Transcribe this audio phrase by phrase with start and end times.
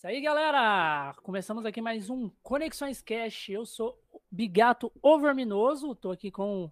[0.00, 1.14] Isso aí, galera!
[1.22, 3.50] Começamos aqui mais um Conexões Cash.
[3.50, 6.70] Eu sou Bigato Overminoso, tô aqui com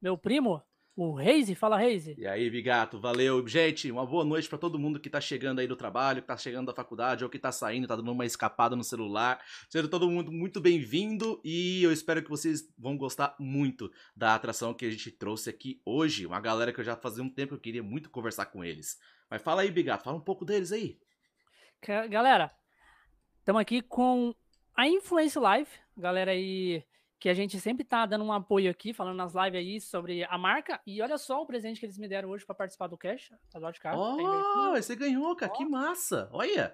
[0.00, 0.62] meu primo,
[0.96, 1.54] o Reise.
[1.54, 2.14] Fala, Reise.
[2.16, 3.46] E aí, Bigato, valeu.
[3.46, 6.36] Gente, uma boa noite para todo mundo que tá chegando aí do trabalho, que tá
[6.38, 9.38] chegando da faculdade ou que tá saindo, tá dando uma escapada no celular.
[9.68, 14.72] Seja todo mundo muito bem-vindo e eu espero que vocês vão gostar muito da atração
[14.72, 16.24] que a gente trouxe aqui hoje.
[16.24, 18.98] Uma galera que eu já fazia um tempo que eu queria muito conversar com eles.
[19.28, 20.98] Mas fala aí, Bigato, fala um pouco deles aí.
[22.08, 22.50] Galera,
[23.42, 24.32] Estamos aqui com
[24.72, 26.84] a Influence Live, galera aí
[27.18, 30.38] que a gente sempre tá dando um apoio aqui, falando nas lives aí sobre a
[30.38, 30.80] marca.
[30.86, 33.58] E olha só o presente que eles me deram hoje para participar do Cash, tá
[33.58, 33.96] do lado de cá.
[33.96, 35.56] Oh, você ganhou, cara, oh.
[35.56, 36.28] que massa!
[36.30, 36.72] Olha!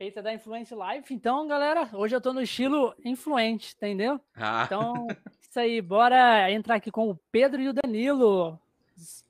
[0.00, 1.12] Eita, da Influence Live.
[1.12, 4.18] Então, galera, hoje eu tô no estilo influente, entendeu?
[4.34, 4.62] Ah.
[4.64, 5.06] Então,
[5.42, 8.58] isso aí, bora entrar aqui com o Pedro e o Danilo,
[8.96, 9.26] os,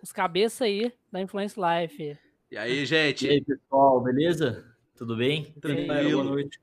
[0.00, 2.16] os cabeças aí da Influence Live.
[2.52, 3.26] E aí, gente?
[3.26, 4.73] E aí, pessoal, beleza?
[4.96, 5.52] Tudo bem?
[5.60, 6.22] Tranquilo.
[6.22, 6.60] Boa noite.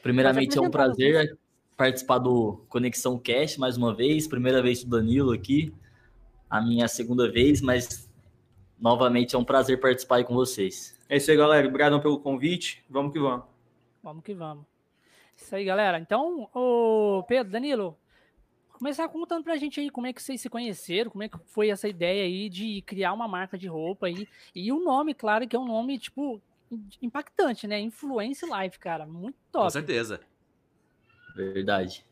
[0.00, 1.36] Primeiramente, é um prazer
[1.76, 4.28] participar do Conexão Cast mais uma vez.
[4.28, 5.74] Primeira vez do Danilo aqui,
[6.48, 8.08] a minha segunda vez, mas
[8.78, 10.96] novamente é um prazer participar aí com vocês.
[11.08, 11.66] É isso aí, galera.
[11.66, 12.84] Obrigado pelo convite.
[12.88, 13.44] Vamos que vamos.
[14.00, 14.64] Vamos que vamos.
[15.36, 15.98] Isso aí, galera.
[15.98, 17.98] Então, o Pedro, Danilo,
[18.72, 21.70] começar contando pra gente aí como é que vocês se conheceram, como é que foi
[21.70, 24.28] essa ideia aí de criar uma marca de roupa aí.
[24.54, 26.40] E o nome, claro, que é um nome, tipo,
[27.00, 27.80] impactante, né?
[27.80, 29.06] Influence Life, cara.
[29.06, 29.64] Muito top.
[29.64, 30.20] Com certeza.
[31.34, 32.04] Verdade.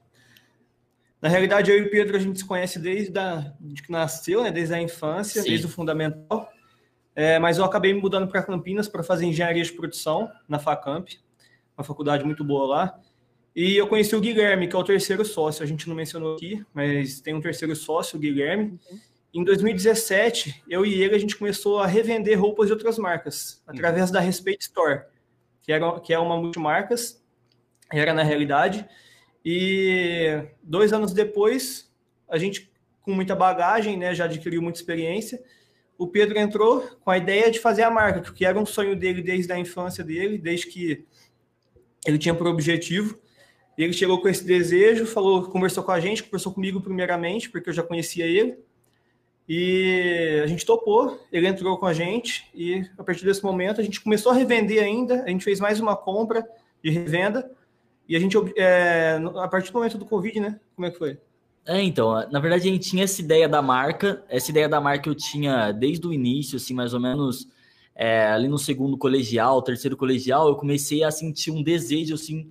[1.20, 4.42] Na realidade, eu e o Pedro, a gente se conhece desde a, de que nasceu,
[4.42, 4.50] né?
[4.50, 5.48] Desde a infância, Sim.
[5.48, 6.50] desde o fundamental.
[7.14, 11.08] É, mas eu acabei me mudando para Campinas para fazer engenharia de produção na Facamp,
[11.76, 13.00] uma faculdade muito boa lá.
[13.54, 15.62] E eu conheci o Guilherme, que é o terceiro sócio.
[15.62, 18.78] A gente não mencionou aqui, mas tem um terceiro sócio, o Guilherme.
[18.90, 19.00] Uhum.
[19.34, 24.10] Em 2017, eu e ele a gente começou a revender roupas de outras marcas através
[24.10, 25.04] da Respeito Store,
[25.62, 27.24] que, era, que é uma multimarcas,
[27.90, 28.86] era na realidade.
[29.42, 31.90] E dois anos depois,
[32.28, 35.42] a gente, com muita bagagem, né, já adquiriu muita experiência,
[35.96, 39.22] o Pedro entrou com a ideia de fazer a marca, que era um sonho dele
[39.22, 41.06] desde a infância dele, desde que
[42.04, 43.18] ele tinha por objetivo.
[43.78, 47.74] Ele chegou com esse desejo, falou, conversou com a gente, conversou comigo primeiramente, porque eu
[47.74, 48.58] já conhecia ele.
[49.48, 53.84] E a gente topou, ele entrou com a gente e a partir desse momento a
[53.84, 56.46] gente começou a revender ainda, a gente fez mais uma compra
[56.82, 57.50] de revenda
[58.08, 60.60] e a gente, é, a partir do momento do Covid, né?
[60.76, 61.18] Como é que foi?
[61.66, 65.08] É, então, na verdade a gente tinha essa ideia da marca, essa ideia da marca
[65.08, 67.48] eu tinha desde o início, assim, mais ou menos
[67.94, 72.50] é, ali no segundo colegial, terceiro colegial, eu comecei a sentir um desejo, assim,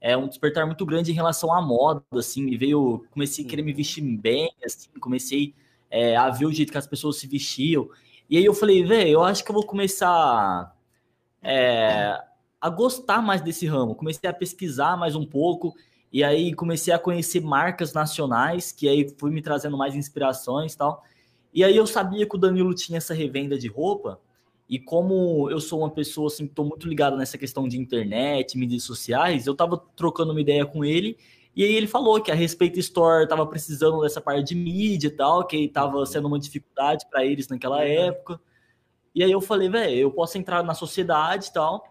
[0.00, 3.62] é um despertar muito grande em relação à moda, assim, me veio, comecei a querer
[3.62, 5.54] me vestir bem, assim, comecei
[5.90, 7.88] é, a ver o jeito que as pessoas se vestiam.
[8.28, 10.74] E aí eu falei, velho, eu acho que eu vou começar
[11.42, 12.16] é,
[12.60, 13.94] a gostar mais desse ramo.
[13.94, 15.74] Comecei a pesquisar mais um pouco,
[16.12, 20.78] e aí comecei a conhecer marcas nacionais, que aí fui me trazendo mais inspirações e
[20.78, 21.02] tal.
[21.52, 24.20] E aí eu sabia que o Danilo tinha essa revenda de roupa,
[24.68, 28.56] e como eu sou uma pessoa assim, que estou muito ligado nessa questão de internet,
[28.56, 31.18] mídias sociais, eu estava trocando uma ideia com ele
[31.54, 35.10] e aí ele falou que a Respeito Store estava precisando dessa parte de mídia e
[35.10, 36.06] tal, que estava uhum.
[36.06, 38.40] sendo uma dificuldade para eles naquela época.
[39.14, 41.84] E aí eu falei, velho, eu posso entrar na sociedade e tal.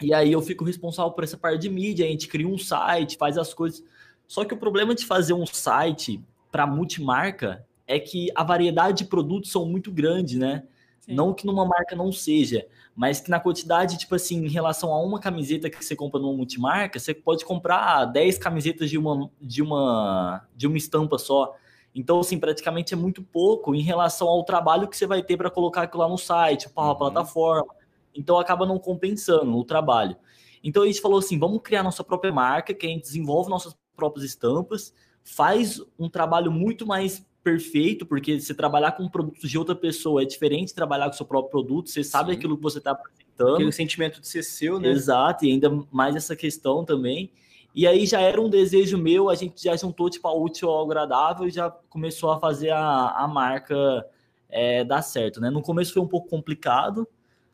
[0.00, 3.16] E aí eu fico responsável por essa parte de mídia, a gente cria um site,
[3.16, 3.82] faz as coisas.
[4.28, 6.22] Só que o problema de fazer um site
[6.52, 10.62] para multimarca é que a variedade de produtos são muito grande, né?
[11.08, 11.14] Sim.
[11.14, 15.02] Não que numa marca não seja, mas que na quantidade, tipo assim, em relação a
[15.02, 19.62] uma camiseta que você compra numa multimarca, você pode comprar 10 camisetas de uma, de
[19.62, 21.54] uma, de uma estampa só.
[21.94, 25.50] Então, assim, praticamente é muito pouco em relação ao trabalho que você vai ter para
[25.50, 26.96] colocar aquilo lá no site, para a uhum.
[26.96, 27.74] plataforma.
[28.14, 30.16] Então, acaba não compensando o trabalho.
[30.62, 33.74] Então, a gente falou assim: vamos criar nossa própria marca, que a gente desenvolve nossas
[33.96, 34.92] próprias estampas,
[35.24, 40.24] faz um trabalho muito mais perfeito, porque você trabalhar com produtos de outra pessoa é
[40.26, 42.38] diferente de trabalhar com seu próprio produto, você sabe Sim.
[42.38, 43.54] aquilo que você está apresentando.
[43.54, 44.90] Aquele sentimento de ser seu, né?
[44.90, 47.30] Exato, e ainda mais essa questão também.
[47.74, 50.84] E aí já era um desejo meu, a gente já juntou tipo a útil ao
[50.84, 54.04] agradável e já começou a fazer a, a marca
[54.50, 55.48] é, dar certo, né?
[55.48, 57.08] No começo foi um pouco complicado,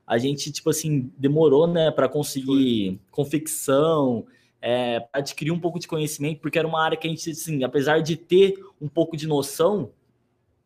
[0.06, 3.00] a gente, tipo assim, demorou, né, para conseguir foi.
[3.10, 4.26] confecção,
[4.66, 8.00] é, adquirir um pouco de conhecimento, porque era uma área que a gente, assim, apesar
[8.00, 9.90] de ter um pouco de noção,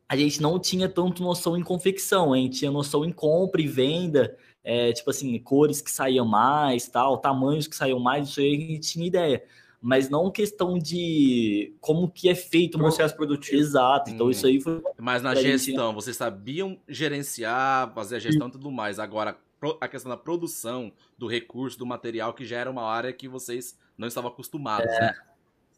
[0.09, 3.67] a gente não tinha tanto noção em confecção, a gente tinha noção em compra e
[3.67, 8.55] venda, é, tipo assim, cores que saíam mais, tal, tamanhos que saíam mais, isso aí
[8.55, 9.43] a gente tinha ideia.
[9.81, 13.61] Mas não questão de como que é feito o processo produtivo.
[13.61, 14.11] Exato.
[14.11, 14.31] Então hum.
[14.31, 14.81] isso aí foi.
[14.97, 15.95] Mas na gestão, gente...
[15.95, 18.99] vocês sabiam gerenciar, fazer a gestão e tudo mais.
[18.99, 19.39] Agora,
[19.81, 23.79] a questão da produção do recurso, do material, que já era uma área que vocês
[23.97, 25.01] não estavam acostumados, é.
[25.01, 25.15] né?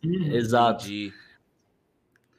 [0.04, 0.32] Uhum.
[0.34, 0.84] Exato.
[0.84, 1.12] Entendi.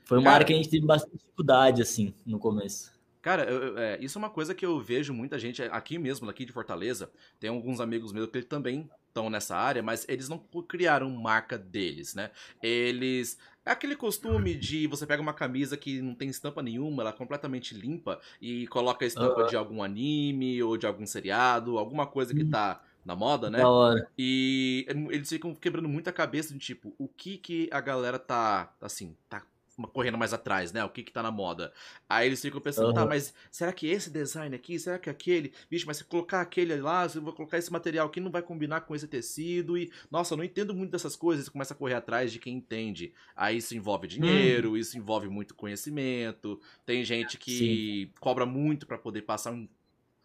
[0.04, 2.92] Foi uma Cara, área que a gente teve bastante dificuldade, assim, no começo.
[3.22, 6.44] Cara, eu, é, isso é uma coisa que eu vejo muita gente aqui mesmo, aqui
[6.44, 7.12] de Fortaleza.
[7.40, 12.16] Tem alguns amigos meus que também estão nessa área, mas eles não criaram marca deles,
[12.16, 12.32] né?
[12.64, 13.38] Eles.
[13.64, 17.14] É aquele costume de você pega uma camisa que não tem estampa nenhuma, ela é
[17.14, 19.48] completamente limpa, e coloca a estampa uhum.
[19.48, 23.60] de algum anime ou de algum seriado, alguma coisa que tá na moda, né?
[23.60, 24.08] Da hora.
[24.18, 29.16] E eles ficam quebrando muita cabeça de tipo, o que que a galera tá, assim,
[29.30, 29.44] tá
[29.88, 30.84] correndo mais atrás, né?
[30.84, 31.72] O que que tá na moda.
[32.10, 32.94] Aí eles ficam pensando, uhum.
[32.94, 35.54] tá, mas será que esse design aqui, será que aquele?
[35.70, 38.42] Bicho, mas se colocar aquele lá, se eu vou colocar esse material aqui, não vai
[38.42, 41.78] combinar com esse tecido e, nossa, eu não entendo muito dessas coisas, e começa a
[41.78, 43.14] correr atrás de quem entende.
[43.36, 44.78] Aí isso envolve dinheiro, uhum.
[44.78, 48.14] isso envolve muito conhecimento, tem gente que Sim.
[48.20, 49.68] cobra muito para poder passar um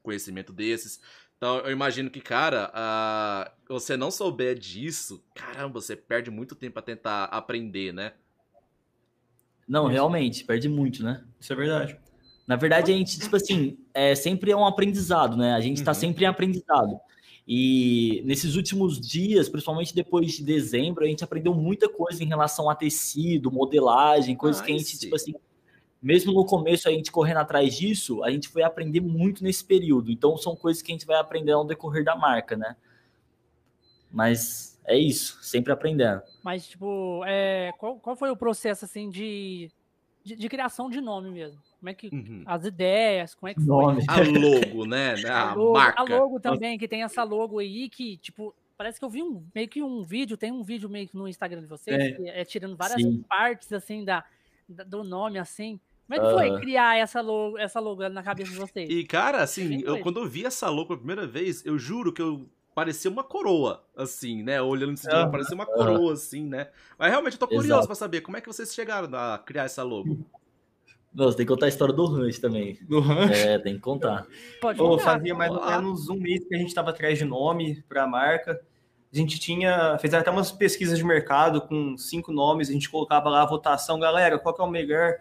[0.03, 1.01] conhecimento desses.
[1.37, 2.73] Então, eu imagino que, cara,
[3.69, 8.15] uh, você não souber disso, caramba, você perde muito tempo a tentar aprender, né?
[9.67, 11.25] Não, realmente, perde muito, né?
[11.41, 11.99] Isso é verdade.
[12.47, 15.55] Na verdade, a gente, tipo assim, é, sempre é um aprendizado, né?
[15.55, 15.99] A gente está uhum.
[15.99, 17.01] sempre em aprendizado.
[17.47, 22.69] E nesses últimos dias, principalmente depois de dezembro, a gente aprendeu muita coisa em relação
[22.69, 25.35] a tecido, modelagem, coisas que a gente, tipo assim,
[26.03, 30.11] mesmo no começo a gente correndo atrás disso, a gente foi aprender muito nesse período.
[30.11, 32.77] Então são coisas que a gente vai aprender ao decorrer da marca, né?
[34.11, 36.23] Mas é isso, sempre aprendendo.
[36.43, 39.71] Mas, tipo, é, qual, qual foi o processo, assim, de,
[40.25, 41.61] de, de criação de nome mesmo?
[41.79, 42.09] Como é que.
[42.09, 42.43] Uhum.
[42.47, 44.05] As ideias, como é que nome.
[44.05, 44.15] foi?
[44.15, 45.15] A logo, né?
[45.27, 46.01] A, a logo, marca.
[46.01, 49.45] A logo também, que tem essa logo aí que, tipo, parece que eu vi um,
[49.55, 52.29] meio que um vídeo, tem um vídeo meio que no Instagram de vocês, é, que
[52.29, 53.25] é tirando várias Sim.
[53.29, 54.25] partes, assim, da,
[54.69, 55.81] da, do nome, assim.
[56.07, 58.89] Como é que foi criar essa logo, essa logo na cabeça de vocês?
[58.89, 62.23] E, cara, assim, eu, quando eu vi essa logo a primeira vez, eu juro que
[62.23, 64.61] eu parecia uma coroa, assim, né?
[64.61, 66.69] Olhando esse dia, parecia uma coroa, assim, né?
[66.99, 69.83] Mas realmente eu tô curioso para saber como é que vocês chegaram a criar essa
[69.83, 70.19] logo.
[71.15, 72.79] Não, você tem que contar a história do rancho também.
[72.87, 73.33] Do rancho?
[73.33, 74.27] É, tem que contar.
[74.61, 74.93] Pode contar.
[74.93, 78.03] Oh, fazia mais ou menos um mês que a gente estava atrás de nome para
[78.03, 78.61] a marca.
[79.11, 83.31] A gente tinha, fez até umas pesquisas de mercado com cinco nomes, a gente colocava
[83.31, 85.15] lá a votação, galera, qual que é o melhor?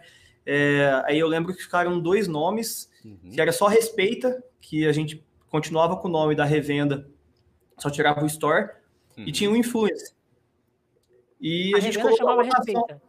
[0.44, 3.30] É, aí eu lembro que ficaram dois nomes, uhum.
[3.32, 7.08] que era só Respeita, que a gente continuava com o nome da revenda
[7.78, 8.70] só tirava o store
[9.16, 9.24] uhum.
[9.26, 10.14] e tinha o influencer.
[11.40, 13.02] E a, a gente colocou chamava Respeita.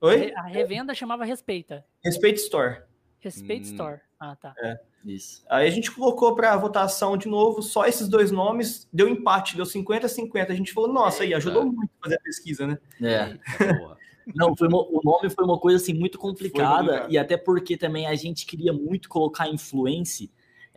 [0.00, 0.32] Oi?
[0.34, 1.84] A revenda chamava Respeita.
[2.02, 2.82] Respeita Store.
[3.18, 3.70] Respeita hum.
[3.70, 4.00] Store.
[4.18, 4.54] Ah, tá.
[4.58, 4.78] É.
[5.04, 5.42] Isso.
[5.48, 9.64] Aí a gente colocou para votação de novo só esses dois nomes, deu empate, deu
[9.64, 10.50] 50-50.
[10.50, 12.78] A gente falou, nossa, aí ajudou muito a fazer a pesquisa, né?
[13.00, 13.38] É.
[14.34, 18.06] Não, foi uma, o nome foi uma coisa assim muito complicada e até porque também
[18.06, 20.28] a gente queria muito colocar influência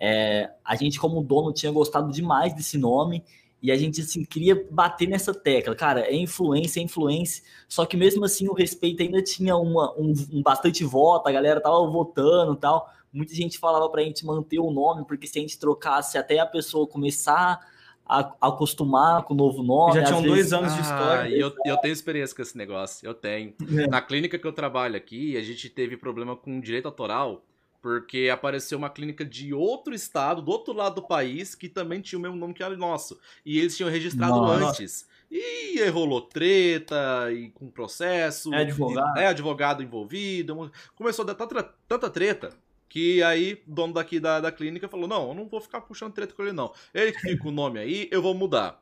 [0.06, 3.24] é, a gente, como dono, tinha gostado demais desse nome
[3.62, 5.74] e a gente assim, queria bater nessa tecla.
[5.74, 7.42] Cara, é influência, é influência.
[7.70, 11.62] Só que mesmo assim o respeito ainda tinha uma, um, um bastante voto, a galera
[11.62, 12.86] tava votando tal.
[13.14, 16.38] Muita gente falava para a gente manter o nome, porque se a gente trocasse até
[16.38, 17.62] a pessoa começar
[18.06, 20.02] a, acostumar com o novo nome.
[20.02, 21.24] Já tinham dois anos de história.
[21.24, 23.54] Ah, eu, eu tenho experiência com esse negócio, eu tenho.
[23.80, 23.88] É.
[23.88, 27.42] Na clínica que eu trabalho aqui, a gente teve problema com direito autoral
[27.84, 32.18] porque apareceu uma clínica de outro estado, do outro lado do país, que também tinha
[32.18, 33.20] o mesmo nome que era nosso.
[33.46, 34.70] E eles tinham registrado Nossa.
[34.70, 35.06] antes.
[35.30, 38.54] E rolou treta, e com processo.
[38.54, 39.20] É advogado.
[39.20, 40.72] É advogado envolvido.
[40.96, 42.52] Começou a dar tanta, tanta treta
[42.88, 46.14] que aí o dono daqui da, da clínica falou: Não, eu não vou ficar puxando
[46.14, 46.72] treta com ele, não.
[46.94, 48.82] Ele que fica o nome aí, eu vou mudar.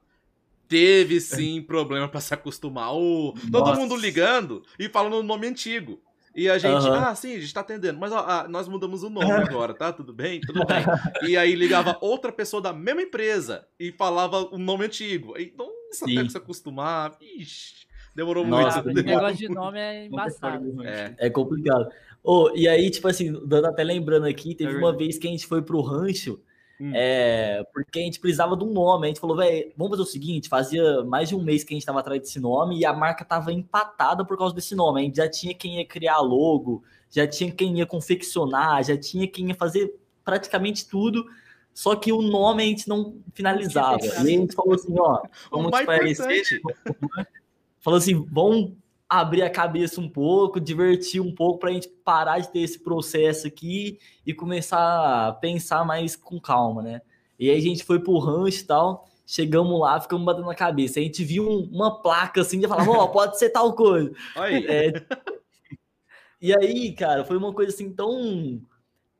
[0.67, 2.93] Teve sim problema para se acostumar.
[2.93, 5.99] Oh, todo mundo ligando e falando o nome antigo.
[6.35, 6.93] E a gente, uhum.
[6.93, 9.91] ah, sim, a gente tá atendendo, mas ó, ah, nós mudamos o nome agora, tá?
[9.91, 10.39] Tudo bem?
[10.39, 10.83] Tudo bem.
[11.29, 15.33] E aí ligava outra pessoa da mesma empresa e falava o nome antigo.
[15.57, 16.17] Nossa, sim.
[16.17, 17.85] até se acostumar, ixi,
[18.15, 18.99] demorou nossa, muito.
[18.99, 20.83] O negócio de nome é embaçado.
[20.83, 21.89] É, é complicado.
[22.23, 25.31] Oh, e aí, tipo assim, dando até lembrando aqui, teve é uma vez que a
[25.31, 26.39] gente foi pro rancho
[26.81, 26.91] Hum.
[26.95, 29.05] É, porque a gente precisava de um nome.
[29.05, 31.75] A gente falou, velho, vamos fazer o seguinte: fazia mais de um mês que a
[31.75, 35.01] gente estava atrás desse nome e a marca estava empatada por causa desse nome.
[35.01, 39.27] A gente já tinha quem ia criar logo, já tinha quem ia confeccionar, já tinha
[39.27, 39.93] quem ia fazer
[40.25, 41.23] praticamente tudo.
[41.71, 44.03] Só que o nome a gente não finalizava.
[44.03, 45.21] E a gente falou assim: ó,
[45.51, 46.61] vamos parecer.
[47.79, 48.71] falou assim: vamos
[49.11, 52.79] abrir a cabeça um pouco, divertir um pouco para a gente parar de ter esse
[52.79, 57.01] processo aqui e começar a pensar mais com calma, né?
[57.37, 61.01] E aí a gente foi pro rancho e tal, chegamos lá, ficamos batendo na cabeça.
[61.01, 64.13] A gente viu um, uma placa assim, já falava, ó, oh, pode ser tal coisa.
[64.65, 64.93] É,
[66.39, 68.61] e aí, cara, foi uma coisa assim tão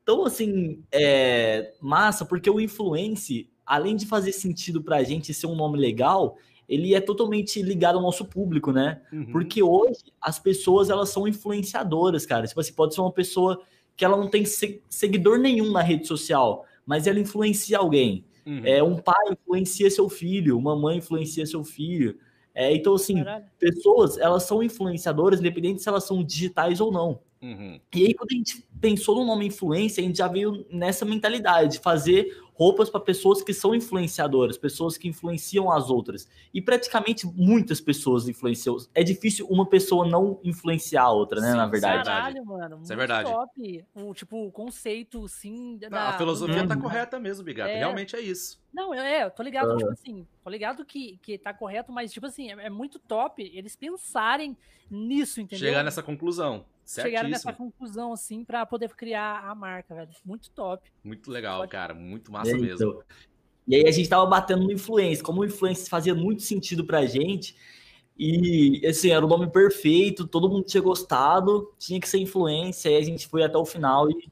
[0.06, 5.56] tão assim, é, massa, porque o influence, além de fazer sentido pra gente ser um
[5.56, 6.38] nome legal,
[6.72, 9.02] ele é totalmente ligado ao nosso público, né?
[9.12, 9.34] Uhum.
[9.34, 12.48] Porque hoje as pessoas elas são influenciadoras, cara.
[12.48, 13.62] Tipo assim, pode ser uma pessoa
[13.98, 14.46] que ela não tem
[14.88, 18.24] seguidor nenhum na rede social, mas ela influencia alguém.
[18.46, 18.62] Uhum.
[18.64, 22.18] É, um pai influencia seu filho, uma mãe influencia seu filho.
[22.56, 23.46] É, então, assim, Caralho.
[23.60, 27.20] pessoas, elas são influenciadoras, independente se elas são digitais ou não.
[27.42, 27.80] Uhum.
[27.96, 31.74] E aí, quando a gente pensou no nome influência, a gente já veio nessa mentalidade
[31.74, 36.30] de fazer roupas para pessoas que são influenciadoras, pessoas que influenciam as outras.
[36.54, 38.78] E praticamente muitas pessoas influenciam.
[38.94, 41.50] É difícil uma pessoa não influenciar a outra, né?
[41.50, 42.04] Sim, na verdade.
[42.04, 42.80] Caralho, mano.
[42.84, 43.32] Isso é verdade.
[43.32, 43.86] Top.
[43.96, 45.80] O, tipo, o conceito, sim.
[45.80, 46.10] Da...
[46.10, 47.72] a filosofia tá correta mesmo, Bigato.
[47.72, 47.80] É...
[47.80, 48.62] Realmente é isso.
[48.72, 52.28] Não, é, eu tô ligado, tipo assim, tô ligado que, que tá correto, mas, tipo
[52.28, 54.56] assim, é, é muito top eles pensarem
[54.90, 55.68] nisso, entendeu?
[55.68, 56.64] Chegar nessa conclusão.
[56.94, 60.10] Chegaram nessa conclusão, assim, para poder criar a marca, velho.
[60.26, 60.92] Muito top.
[61.04, 61.72] Muito legal, Pode...
[61.72, 61.94] cara.
[61.94, 62.90] Muito massa é, mesmo.
[62.92, 63.04] Então.
[63.68, 65.24] E aí a gente tava batendo no influência.
[65.24, 67.56] Como o influência fazia muito sentido pra gente.
[68.18, 72.90] E, assim, era o nome perfeito, todo mundo tinha gostado, tinha que ser influência.
[72.90, 74.30] Aí a gente foi até o final e,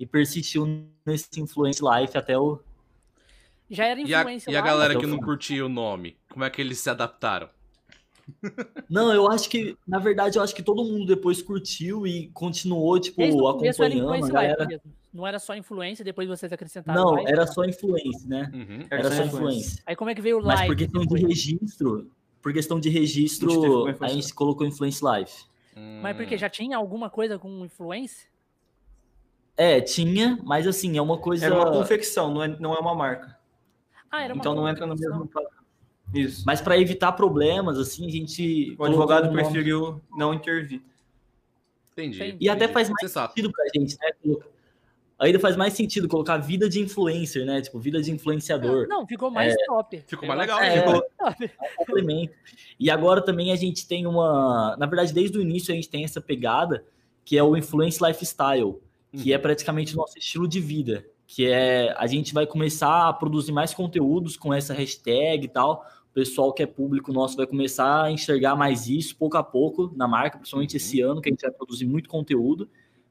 [0.00, 0.66] e persistiu
[1.04, 2.60] nesse influence life até o.
[3.70, 4.50] Já era influência.
[4.50, 6.88] E a, e a galera que não curtia o nome, como é que eles se
[6.88, 7.50] adaptaram?
[8.88, 12.98] Não, eu acho que, na verdade, eu acho que todo mundo depois curtiu e continuou,
[12.98, 14.80] tipo, acompanhando a galera.
[15.12, 17.02] Não era só influência, depois vocês acrescentaram.
[17.02, 18.50] Não, era só influência, né?
[18.52, 18.86] Uhum.
[18.90, 19.82] Era, era só influência.
[19.86, 20.60] Aí como é que veio o live?
[20.60, 22.10] Mas por questão de registro,
[22.42, 25.32] por questão de registro, a gente, a gente colocou influence live.
[25.76, 26.00] Hum.
[26.02, 28.28] Mas porque já tinha alguma coisa com influência?
[29.56, 31.46] É, tinha, mas assim, é uma coisa.
[31.46, 33.38] Era uma confecção, não é, não é uma marca.
[34.10, 35.28] Ah, era uma Então não entra no mesmo
[36.14, 36.42] isso.
[36.46, 38.74] Mas para evitar problemas, assim, a gente.
[38.78, 40.82] O advogado preferiu não intervir.
[41.92, 42.22] Entendi.
[42.22, 42.48] E entendi.
[42.48, 44.36] até faz mais Você sentido para a gente, né?
[45.18, 47.60] Ainda faz mais sentido colocar vida de influencer, né?
[47.60, 48.86] Tipo, vida de influenciador.
[48.86, 50.04] Não, ficou mais é, top.
[50.06, 50.60] Ficou mais legal.
[50.60, 51.04] É, ficou...
[51.40, 52.34] É complemento.
[52.78, 54.76] E agora também a gente tem uma.
[54.78, 56.84] Na verdade, desde o início a gente tem essa pegada
[57.24, 58.76] que é o influence lifestyle,
[59.12, 59.34] que uhum.
[59.34, 61.04] é praticamente o nosso estilo de vida.
[61.26, 65.84] Que é a gente vai começar a produzir mais conteúdos com essa hashtag e tal
[66.18, 70.08] pessoal que é público nosso vai começar a enxergar mais isso pouco a pouco na
[70.08, 71.12] marca, principalmente esse uhum.
[71.12, 72.68] ano, que a gente vai produzir muito conteúdo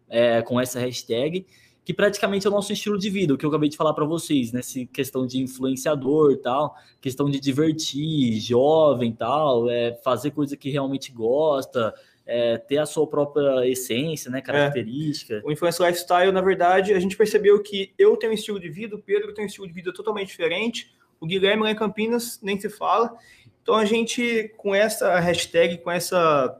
[0.09, 1.45] é, com essa hashtag,
[1.85, 4.03] que praticamente é o nosso estilo de vida, o que eu acabei de falar para
[4.03, 4.89] vocês, nessa né?
[4.91, 11.93] questão de influenciador tal, questão de divertir, jovem tal, é, fazer coisa que realmente gosta,
[12.25, 15.35] é, ter a sua própria essência, né, característica.
[15.35, 15.41] É.
[15.45, 18.97] O Influencer Lifestyle, na verdade, a gente percebeu que eu tenho um estilo de vida,
[18.97, 22.59] o Pedro tem um estilo de vida totalmente diferente, o Guilherme lá em Campinas nem
[22.59, 23.15] se fala.
[23.62, 26.59] Então a gente, com essa hashtag, com, essa,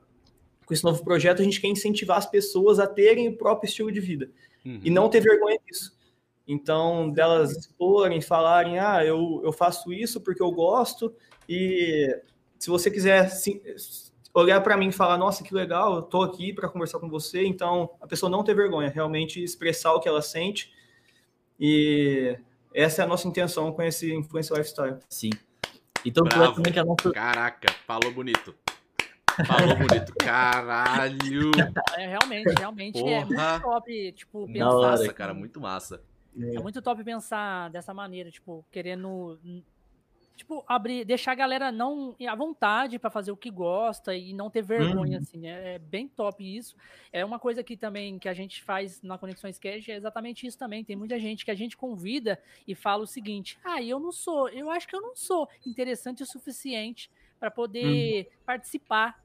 [0.66, 3.92] com esse novo projeto, a gente quer incentivar as pessoas a terem o próprio estilo
[3.92, 4.30] de vida
[4.66, 4.80] uhum.
[4.84, 5.98] e não ter vergonha disso.
[6.48, 11.14] Então, delas exporem, falarem, ah, eu, eu faço isso porque eu gosto,
[11.48, 12.22] e
[12.58, 13.62] se você quiser sim,
[14.34, 17.46] olhar para mim e falar, nossa, que legal, eu tô aqui para conversar com você,
[17.46, 20.72] então a pessoa não ter vergonha, realmente expressar o que ela sente
[21.60, 22.38] e
[22.74, 24.98] essa é a nossa intenção com esse Influencer Lifestyle.
[25.10, 25.32] Sim.
[26.06, 26.56] Então, Bravo.
[26.56, 27.12] também que a nossa...
[27.12, 28.56] Caraca, falou bonito.
[29.46, 30.14] Falou bonito.
[30.20, 31.52] Caralho.
[31.98, 33.14] É, realmente, realmente é Porra.
[33.14, 34.66] é muito top, tipo, pensar.
[34.66, 36.02] Nossa, assim, cara, muito massa.
[36.40, 39.40] É muito top pensar dessa maneira, tipo, querendo
[40.38, 44.50] tipo, abrir, deixar a galera não à vontade para fazer o que gosta e não
[44.50, 45.24] ter vergonha, uhum.
[45.24, 45.48] assim.
[45.48, 46.76] É, é, bem top isso.
[47.12, 50.58] É uma coisa que também que a gente faz na Conexões Cash é exatamente isso
[50.58, 50.84] também.
[50.84, 54.48] Tem muita gente que a gente convida e fala o seguinte: ah, eu não sou,
[54.50, 58.32] eu acho que eu não sou interessante o suficiente para poder uhum.
[58.46, 59.22] participar.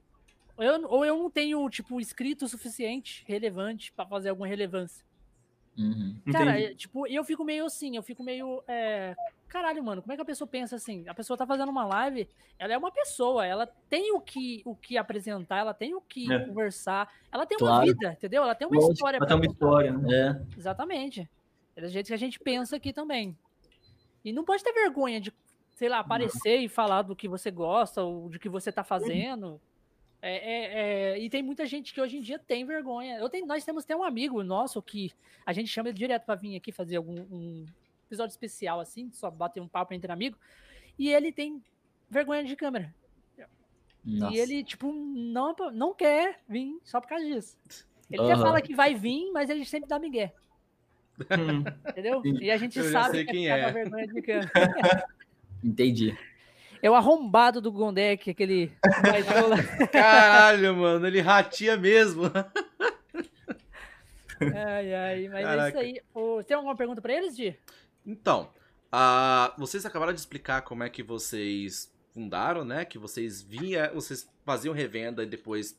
[0.59, 5.05] Eu, ou eu não tenho, tipo, escrito o suficiente, relevante, para fazer alguma relevância.
[5.77, 6.17] Uhum.
[6.31, 8.63] Cara, é, tipo, eu fico meio assim, eu fico meio.
[8.69, 9.15] É,
[9.49, 11.05] caralho, mano, como é que a pessoa pensa assim?
[11.09, 14.75] A pessoa tá fazendo uma live, ela é uma pessoa, ela tem o que, o
[14.75, 16.41] que apresentar, ela tem o que é.
[16.41, 17.77] conversar, ela tem claro.
[17.77, 18.43] uma vida, entendeu?
[18.43, 19.17] Ela tem uma Lógico, história.
[19.17, 20.43] Ela tem uma história, né?
[20.55, 20.59] É.
[20.59, 21.29] Exatamente.
[21.75, 23.37] É do jeito que a gente pensa aqui também.
[24.25, 25.33] E não pode ter vergonha de,
[25.75, 26.65] sei lá, aparecer não.
[26.65, 29.61] e falar do que você gosta ou do que você tá fazendo.
[29.69, 29.72] É,
[30.31, 33.19] é, é, e tem muita gente que hoje em dia tem vergonha.
[33.19, 35.13] Eu tenho, nós temos até um amigo nosso que
[35.45, 37.67] a gente chama ele direto para vir aqui fazer algum um
[38.07, 40.39] episódio especial assim, só bater um papo entre amigos.
[40.97, 41.61] E ele tem
[42.09, 42.95] vergonha de câmera.
[44.05, 44.35] Nossa.
[44.35, 47.57] E ele, tipo, não, não quer vir só por causa disso.
[48.11, 48.29] Ele uhum.
[48.29, 50.33] já fala que vai vir, mas ele sempre dá migué.
[51.19, 51.65] Hum.
[51.89, 52.23] Entendeu?
[52.41, 54.51] E a gente Eu sabe que é vergonha de câmera.
[55.63, 56.17] Entendi.
[56.83, 58.73] É o arrombado do Gondek, aquele.
[59.93, 62.25] Caralho, mano, ele ratia mesmo.
[64.41, 65.63] Ai, ai, mas Caraca.
[65.63, 66.03] é isso aí.
[66.13, 67.57] Ô, tem alguma pergunta para eles, Di?
[68.05, 68.51] Então,
[68.93, 72.85] uh, vocês acabaram de explicar como é que vocês fundaram, né?
[72.85, 75.77] Que vocês vinham, vocês faziam revenda e depois,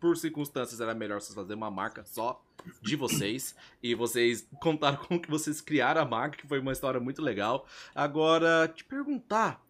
[0.00, 2.42] por circunstâncias, era melhor vocês fazerem uma marca só
[2.80, 3.54] de vocês.
[3.82, 7.66] e vocês contaram como que vocês criaram a marca, que foi uma história muito legal.
[7.94, 9.62] Agora, te perguntar,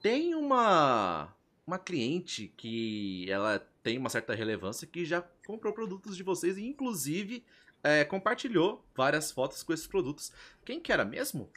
[0.00, 1.34] tem uma
[1.66, 6.66] uma cliente que ela tem uma certa relevância que já comprou produtos de vocês e
[6.66, 7.44] inclusive
[7.82, 10.32] é, compartilhou várias fotos com esses produtos.
[10.64, 11.48] Quem que era mesmo?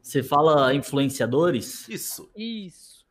[0.00, 1.88] Você fala influenciadores?
[1.88, 2.30] Isso.
[2.36, 3.04] Isso.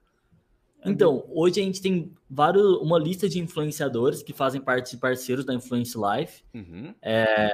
[0.85, 5.43] Então, hoje a gente tem vários, uma lista de influenciadores que fazem parte de parceiros
[5.43, 6.43] da Influence Life.
[6.53, 6.93] Uhum.
[7.01, 7.51] É,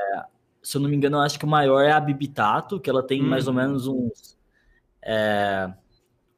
[0.62, 3.02] se eu não me engano, eu acho que o maior é a Bibitato, que ela
[3.02, 3.30] tem uhum.
[3.30, 4.38] mais ou menos uns
[5.04, 5.72] é,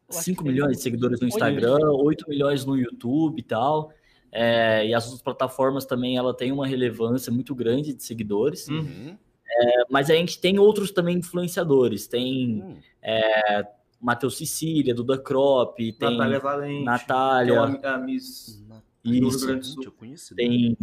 [0.09, 3.91] 5 milhões de seguidores no Instagram, 8 milhões no YouTube e tal.
[4.31, 8.67] É, e as outras plataformas também ela tem uma relevância muito grande de seguidores.
[8.67, 9.17] Uhum.
[9.45, 12.07] É, mas a gente tem outros também influenciadores.
[12.07, 12.77] Tem hum.
[13.01, 13.67] é,
[14.01, 18.63] Matheus Cecília, Duda Crop, tem Natália Valente, Natália, é a, a Miss
[19.03, 20.77] isso, tem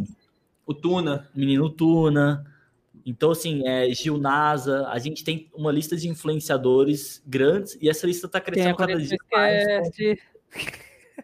[0.66, 2.44] o Tuna, menino Tuna.
[3.04, 8.06] Então, assim, é Gil Nasa, a gente tem uma lista de influenciadores grandes e essa
[8.06, 9.64] lista está crescendo cada dia mais.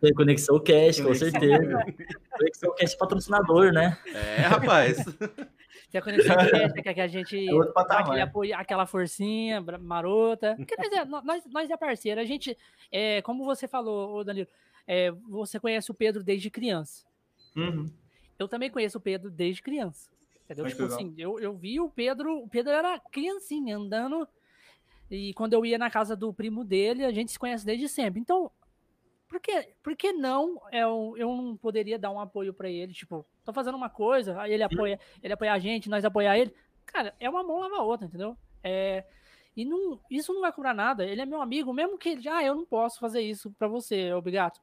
[0.01, 1.85] Tem Conexão Cash, com certeza.
[2.31, 3.99] Conexão Cash patrocinador, né?
[4.15, 4.99] É, rapaz.
[5.91, 10.57] Tem a conexão direta, que a gente é dá aquele apoio, aquela forcinha marota.
[10.59, 12.21] Nós é, nós, nós é parceiro.
[12.21, 12.57] A gente,
[12.91, 14.49] é, como você falou, Danilo,
[14.87, 17.05] é, você conhece o Pedro desde criança.
[17.57, 17.87] Uhum.
[18.39, 20.11] Eu também conheço o Pedro desde criança.
[20.47, 20.67] Entendeu?
[20.67, 24.27] tipo assim, eu, eu vi o Pedro, o Pedro era criancinha andando.
[25.11, 28.21] E quando eu ia na casa do primo dele, a gente se conhece desde sempre.
[28.21, 28.51] Então,
[29.29, 32.93] por que, por que não eu, eu não poderia dar um apoio para ele?
[32.93, 36.55] Tipo, tô fazendo uma coisa, aí ele apoia, ele apoia a gente, nós apoiar ele.
[36.85, 38.37] Cara, é uma mão lava a outra, entendeu?
[38.63, 39.05] É,
[39.57, 41.05] e não, isso não vai cobrar nada.
[41.05, 44.13] Ele é meu amigo, mesmo que já ah, eu não posso fazer isso para você,
[44.13, 44.61] obrigado.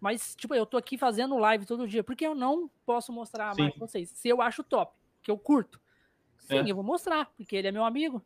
[0.00, 3.74] Mas, tipo, eu tô aqui fazendo live todo dia, porque eu não posso mostrar mais
[3.74, 4.10] pra vocês.
[4.10, 5.80] Se eu acho top, que eu curto,
[6.38, 6.70] sim, é.
[6.70, 8.22] eu vou mostrar, porque ele é meu amigo.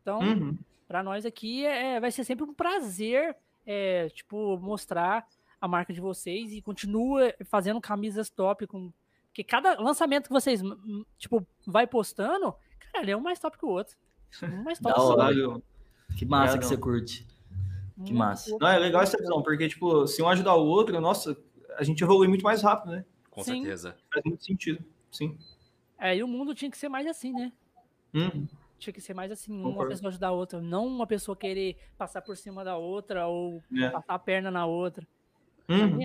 [0.00, 0.56] Então, uhum.
[0.86, 5.26] para nós aqui, é, é, vai ser sempre um prazer é, tipo, mostrar
[5.60, 8.92] a marca de vocês e continua fazendo camisas top com.
[9.26, 10.62] Porque cada lançamento que vocês,
[11.18, 13.96] tipo, vai postando, cara, ele é um mais top que o outro.
[14.42, 14.94] Um mais top.
[14.94, 15.60] da hora.
[16.16, 17.26] Que massa que você curte.
[18.04, 18.56] Que massa.
[18.58, 21.36] Não, é legal essa visão, porque, tipo, se um ajudar o outro, nossa,
[21.76, 23.04] a gente evolui muito mais rápido, né?
[23.30, 23.62] Com sim.
[23.62, 23.96] certeza.
[24.12, 25.36] Faz muito sentido, sim.
[25.98, 27.52] É, e o mundo tinha que ser mais assim, né?
[28.14, 28.46] Hum
[28.78, 29.78] tinha que ser mais assim, Concordo.
[29.78, 33.62] uma pessoa ajudar a outra, não uma pessoa querer passar por cima da outra ou
[33.76, 33.90] é.
[33.90, 35.06] passar a perna na outra.
[35.68, 35.98] Uhum.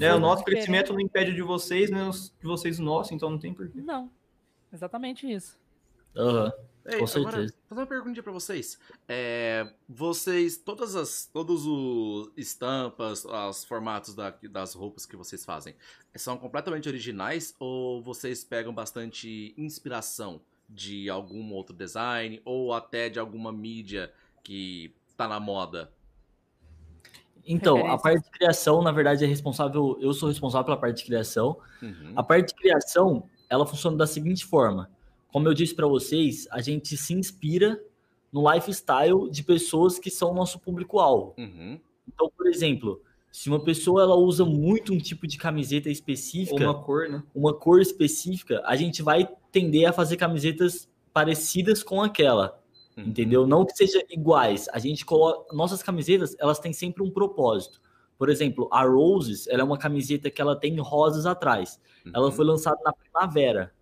[0.00, 2.10] é, o nosso crescimento não impede de vocês, né?
[2.10, 3.80] De vocês o nosso, então não tem porquê.
[3.80, 4.10] Não.
[4.72, 5.58] Exatamente isso.
[6.14, 6.50] Uhum.
[6.86, 7.36] Ei, Com certeza.
[7.36, 8.78] Agora, fazer uma perguntinha para vocês.
[9.06, 15.74] É, vocês, todas as, todos os estampas, os formatos da, das roupas que vocês fazem,
[16.16, 23.18] são completamente originais ou vocês pegam bastante inspiração de algum outro design ou até de
[23.18, 24.12] alguma mídia
[24.42, 25.92] que está na moda?
[27.46, 29.96] Então, a parte de criação, na verdade, é responsável.
[30.00, 31.58] Eu sou responsável pela parte de criação.
[31.80, 32.12] Uhum.
[32.14, 34.90] A parte de criação, ela funciona da seguinte forma:
[35.32, 37.80] como eu disse para vocês, a gente se inspira
[38.32, 41.34] no lifestyle de pessoas que são nosso público-alvo.
[41.38, 41.78] Uhum.
[42.06, 46.82] Então, por exemplo, se uma pessoa ela usa muito um tipo de camiseta específica, uma
[46.82, 47.22] cor, né?
[47.34, 52.60] Uma cor específica, a gente vai tender a fazer camisetas parecidas com aquela.
[52.96, 53.04] Uhum.
[53.04, 53.46] Entendeu?
[53.46, 54.68] Não que sejam iguais.
[54.72, 57.80] A gente coloca nossas camisetas, elas têm sempre um propósito.
[58.18, 61.80] Por exemplo, a Roses, ela é uma camiseta que ela tem rosas atrás.
[62.04, 62.12] Uhum.
[62.14, 63.72] Ela foi lançada na primavera.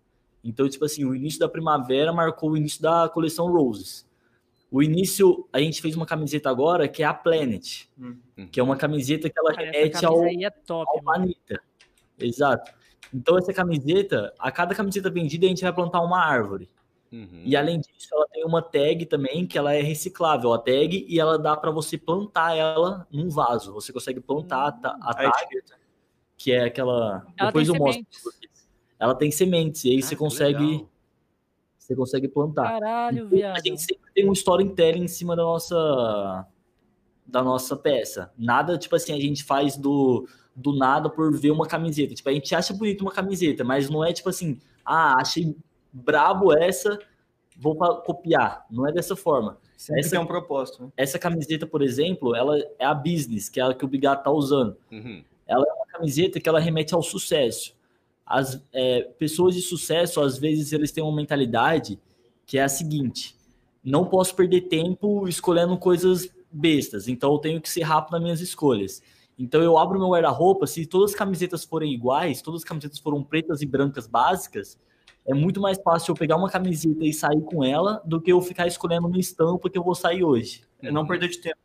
[0.47, 4.07] Então, tipo assim, o início da primavera marcou o início da coleção Roses.
[4.71, 8.47] O início, a gente fez uma camiseta agora que é a Planet, uhum.
[8.51, 11.61] que é uma camiseta que ela remete ao, é top, ao planeta.
[12.17, 12.71] Exato.
[13.13, 16.69] Então, essa camiseta, a cada camiseta vendida, a gente vai plantar uma árvore.
[17.11, 17.41] Uhum.
[17.45, 21.19] E além disso, ela tem uma tag também que ela é reciclável, a tag, e
[21.19, 23.73] ela dá para você plantar ela num vaso.
[23.73, 24.91] Você consegue plantar uhum.
[25.01, 25.63] a, tag,
[26.37, 27.25] que é aquela.
[27.37, 28.05] Ela Depois eu mostro.
[28.99, 30.65] Ela tem sementes, e aí ah, você consegue.
[30.65, 30.89] Legal
[31.87, 32.63] você consegue plantar.
[32.63, 33.55] Caralho, então, viado.
[33.55, 36.45] A gente sempre tem um storytelling em cima da nossa
[37.25, 38.31] da nossa peça.
[38.37, 42.15] Nada, tipo assim, a gente faz do, do nada por ver uma camiseta.
[42.15, 45.55] Tipo, a gente acha bonita uma camiseta, mas não é tipo assim, ah, achei
[45.91, 46.97] brabo essa,
[47.57, 48.65] vou copiar.
[48.69, 49.57] Não é dessa forma.
[49.75, 50.83] Sempre essa, tem um propósito.
[50.83, 50.91] Né?
[50.95, 54.31] Essa camiseta, por exemplo, ela é a business, que é a que o Bigato tá
[54.31, 54.77] usando.
[54.91, 55.23] Uhum.
[55.45, 57.76] Ela é uma camiseta que ela remete ao sucesso.
[58.27, 61.99] As é, pessoas de sucesso, às vezes, eles têm uma mentalidade
[62.45, 63.35] que é a seguinte:
[63.83, 68.41] não posso perder tempo escolhendo coisas bestas, então eu tenho que ser rápido nas minhas
[68.41, 69.01] escolhas.
[69.39, 73.23] Então eu abro meu guarda-roupa, se todas as camisetas forem iguais, todas as camisetas foram
[73.23, 74.79] pretas e brancas básicas,
[75.25, 78.41] é muito mais fácil eu pegar uma camiseta e sair com ela do que eu
[78.41, 80.63] ficar escolhendo uma estampa que eu vou sair hoje.
[80.81, 81.57] É não perder de tempo.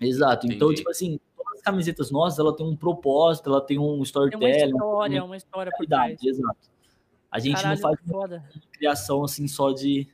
[0.00, 0.46] Exato.
[0.46, 0.56] Então, Entendi.
[0.56, 1.20] Então, tipo assim,
[1.60, 4.52] as camisetas nossas, ela tem um propósito, ela tem um storytelling.
[4.52, 6.18] Tem uma história, uma história por trás.
[6.22, 6.70] Exato.
[7.30, 8.50] A gente Caralho, não faz foda.
[8.72, 10.08] criação assim só de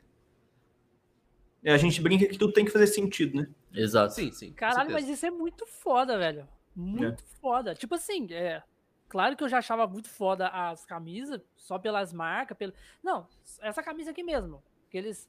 [1.64, 3.48] é, a gente brinca que tudo tem que fazer sentido, né?
[3.74, 4.14] Exato.
[4.14, 4.52] Sim, sim.
[4.52, 6.46] Caralho, mas isso é muito foda, velho.
[6.74, 7.40] Muito é.
[7.40, 7.74] foda.
[7.74, 8.62] Tipo assim, é.
[9.08, 12.72] Claro que eu já achava muito foda as camisas, só pelas marcas, pelo.
[13.02, 13.26] Não,
[13.60, 14.62] essa camisa aqui mesmo.
[14.90, 15.28] Que eles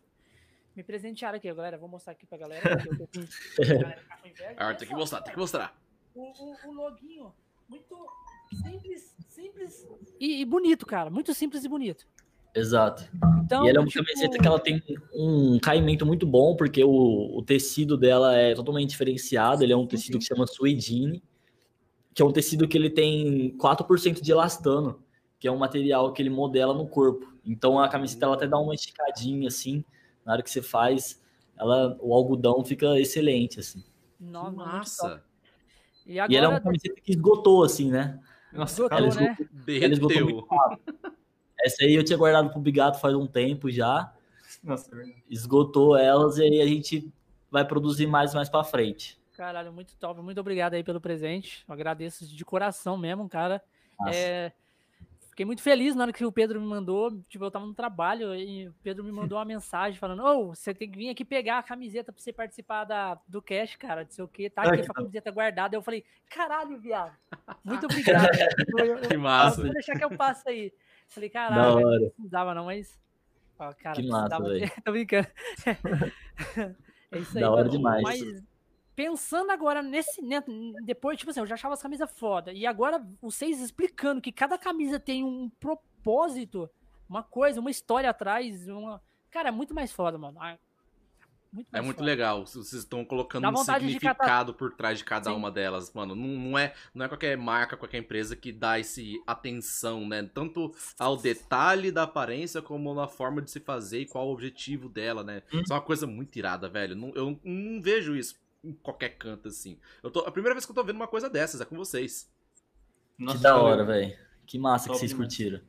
[0.75, 1.75] me presentearam aqui, galera.
[1.75, 2.83] Vou mostrar aqui pra galera.
[2.85, 3.27] eu tô com...
[4.57, 5.75] ah, tem que mostrar, tem que mostrar.
[6.17, 7.31] O, o, o loginho,
[7.69, 7.95] muito
[8.63, 9.87] simples, simples
[10.19, 11.11] e, e bonito, cara.
[11.11, 12.07] Muito simples e bonito.
[12.55, 13.07] Exato.
[13.43, 14.03] Então, e ela é uma tipo...
[14.03, 14.81] camiseta que ela tem
[15.13, 19.63] um caimento muito bom, porque o, o tecido dela é totalmente diferenciado.
[19.63, 21.23] Ele é um tecido que chama suedine,
[22.15, 25.03] que é um tecido que ele tem 4% de elastano,
[25.39, 27.31] que é um material que ele modela no corpo.
[27.45, 29.85] Então a camiseta ela até dá uma esticadinha assim,
[30.25, 31.21] na hora que você faz,
[31.55, 33.83] ela, o algodão fica excelente assim.
[34.19, 35.23] Nossa.
[36.07, 36.33] E, agora...
[36.33, 38.19] e ela é uma camiseta que esgotou assim, né?
[38.53, 39.37] Nossa, esgotou, ela esgotou, né?
[39.67, 40.47] Ela esgotou
[41.59, 44.13] essa aí eu tinha guardado pro Bigato faz um tempo já.
[44.63, 44.89] Nossa,
[45.29, 47.11] esgotou elas e aí a gente
[47.51, 49.19] vai produzir mais mais para frente.
[49.35, 50.21] Caralho, muito top.
[50.21, 51.63] Muito obrigado aí pelo presente.
[51.67, 53.61] Eu agradeço de coração mesmo, cara.
[54.07, 54.51] É,
[55.37, 57.11] fiquei muito feliz na hora que o Pedro me mandou.
[57.29, 60.55] Tipo, eu tava no trabalho e o Pedro me mandou uma mensagem falando: Ô, oh,
[60.55, 64.03] você tem que vir aqui pegar a camiseta pra você participar da, do cash, cara.
[64.03, 64.49] Não sei o que.
[64.49, 65.75] Tá aqui a camiseta guardada.
[65.75, 67.15] Eu falei: caralho, viado.
[67.63, 68.29] Muito obrigado.
[68.79, 69.61] eu, que massa.
[69.61, 70.73] Vou deixar que eu passe aí.
[71.07, 72.99] Falei, caralho, não precisava não, mas.
[73.59, 74.71] Oh, cara, que massa, velho.
[74.83, 75.27] Tô brincando.
[77.11, 77.41] é isso aí.
[77.41, 77.69] Da hora mano.
[77.69, 78.03] demais.
[78.03, 78.43] Mas
[78.97, 80.23] pensando agora nesse.
[80.23, 80.43] Né,
[80.83, 82.51] depois, tipo assim, eu já achava as camisas foda.
[82.51, 86.67] E agora vocês explicando que cada camisa tem um propósito,
[87.07, 88.67] uma coisa, uma história atrás.
[88.67, 88.99] Uma...
[89.29, 90.39] Cara, é muito mais foda, mano.
[91.53, 92.07] Muito é muito foda.
[92.07, 92.45] legal.
[92.45, 95.35] Vocês estão colocando um significado por trás de cada Sim.
[95.35, 96.15] uma delas, mano.
[96.15, 100.23] Não, não, é, não é qualquer marca, qualquer empresa que dá esse atenção, né?
[100.33, 104.89] Tanto ao detalhe da aparência como na forma de se fazer e qual o objetivo
[104.89, 105.43] dela, né?
[105.53, 105.61] Hum.
[105.61, 106.95] Isso é uma coisa muito irada, velho.
[106.95, 109.79] Não, eu não vejo isso em qualquer canto, assim.
[110.03, 112.29] Eu tô, a primeira vez que eu tô vendo uma coisa dessas é com vocês.
[113.17, 114.15] Nossa, que da hora, velho.
[114.45, 115.59] Que massa que vocês curtiram.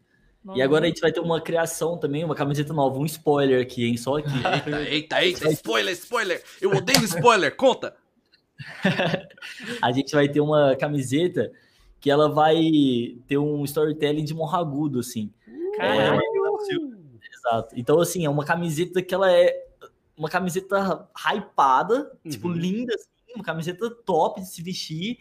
[0.54, 3.84] E agora a gente vai ter uma criação também, uma camiseta nova, um spoiler aqui,
[3.84, 3.96] hein?
[3.96, 4.28] Só aqui.
[4.88, 6.42] Eita, eita, eita, spoiler, spoiler!
[6.60, 7.96] Eu odeio spoiler, conta!
[9.82, 11.52] a gente vai ter uma camiseta
[12.00, 12.56] que ela vai
[13.26, 15.32] ter um storytelling de morragudo, assim.
[15.76, 16.20] Caralho!
[16.20, 17.74] É, exato.
[17.76, 19.67] Então, assim, é uma camiseta que ela é
[20.18, 22.30] uma camiseta hypada, tipo, uhum.
[22.30, 25.18] tipo, linda, assim, uma camiseta top de se vestir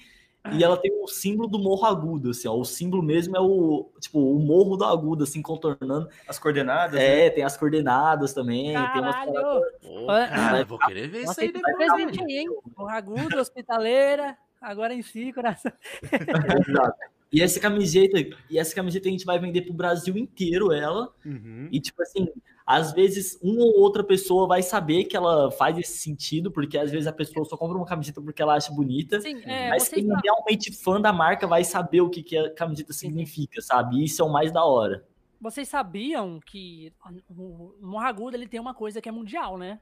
[0.51, 2.55] e ela tem o símbolo do morro agudo, assim, ó.
[2.55, 6.09] O símbolo mesmo é o, tipo, o morro do agudo, assim, contornando.
[6.27, 6.99] As coordenadas?
[6.99, 7.29] É, né?
[7.29, 8.73] tem as coordenadas também.
[8.73, 9.33] Caralho!
[9.81, 10.29] Tem umas...
[10.29, 12.17] oh, cara, vou querer ver isso aí depois.
[12.29, 12.47] hein?
[12.77, 15.71] Morro agudo, hospitaleira, agora em si, coração.
[16.69, 17.16] Exato.
[17.31, 18.17] E essa camiseta,
[18.49, 21.13] e essa camiseta a gente vai vender pro Brasil inteiro ela.
[21.25, 21.67] Uhum.
[21.71, 22.27] E tipo assim,
[22.65, 26.89] às vezes uma ou outra pessoa vai saber que ela faz esse sentido, porque às
[26.89, 29.19] vezes a pessoa só compra uma camiseta porque ela acha bonita.
[29.19, 32.53] Sim, é, mas quem é realmente fã da marca vai saber o que, que a
[32.53, 33.97] camiseta significa, sabe?
[33.97, 35.05] E isso é o mais da hora.
[35.39, 36.91] Vocês sabiam que
[37.29, 39.79] o Morragudo ele tem uma coisa que é mundial, né?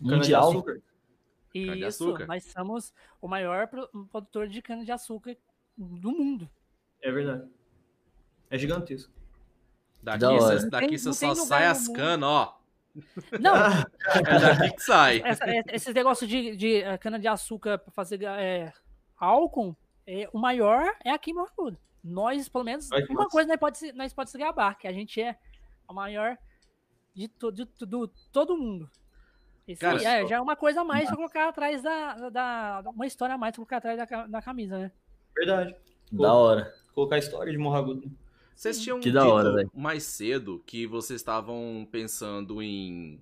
[0.00, 0.64] Mundial?
[1.54, 3.68] Isso, nós somos o maior
[4.10, 5.36] produtor de cana-de-açúcar
[5.76, 6.48] do mundo.
[7.00, 7.48] É verdade.
[8.50, 9.12] É gigantesco.
[10.02, 12.60] Daqui você, daqui você só sai as canas, ó.
[13.40, 13.54] Não.
[14.26, 15.22] é daqui que sai.
[15.24, 18.72] Essa, esses negócios de, de eh, cana-de-açúcar para fazer é,
[19.16, 23.58] álcool, é, o maior é aqui em Morro Nós, pelo menos, Vai, uma coisa nós
[23.58, 25.38] pode, nós pode se gabar, que a gente é
[25.88, 26.36] a maior
[27.14, 28.90] de, to, de, de, de todo mundo.
[29.66, 32.82] Isso Cara, é, já é uma coisa a mais pra colocar atrás da, da.
[32.86, 34.92] Uma história a mais pra colocar atrás da, da camisa, né?
[35.36, 35.74] Verdade.
[36.10, 36.74] Da hora.
[36.94, 38.10] Colocar a história de Morragudo.
[38.54, 43.20] Vocês tinham que dito hora, mais cedo que vocês estavam pensando em.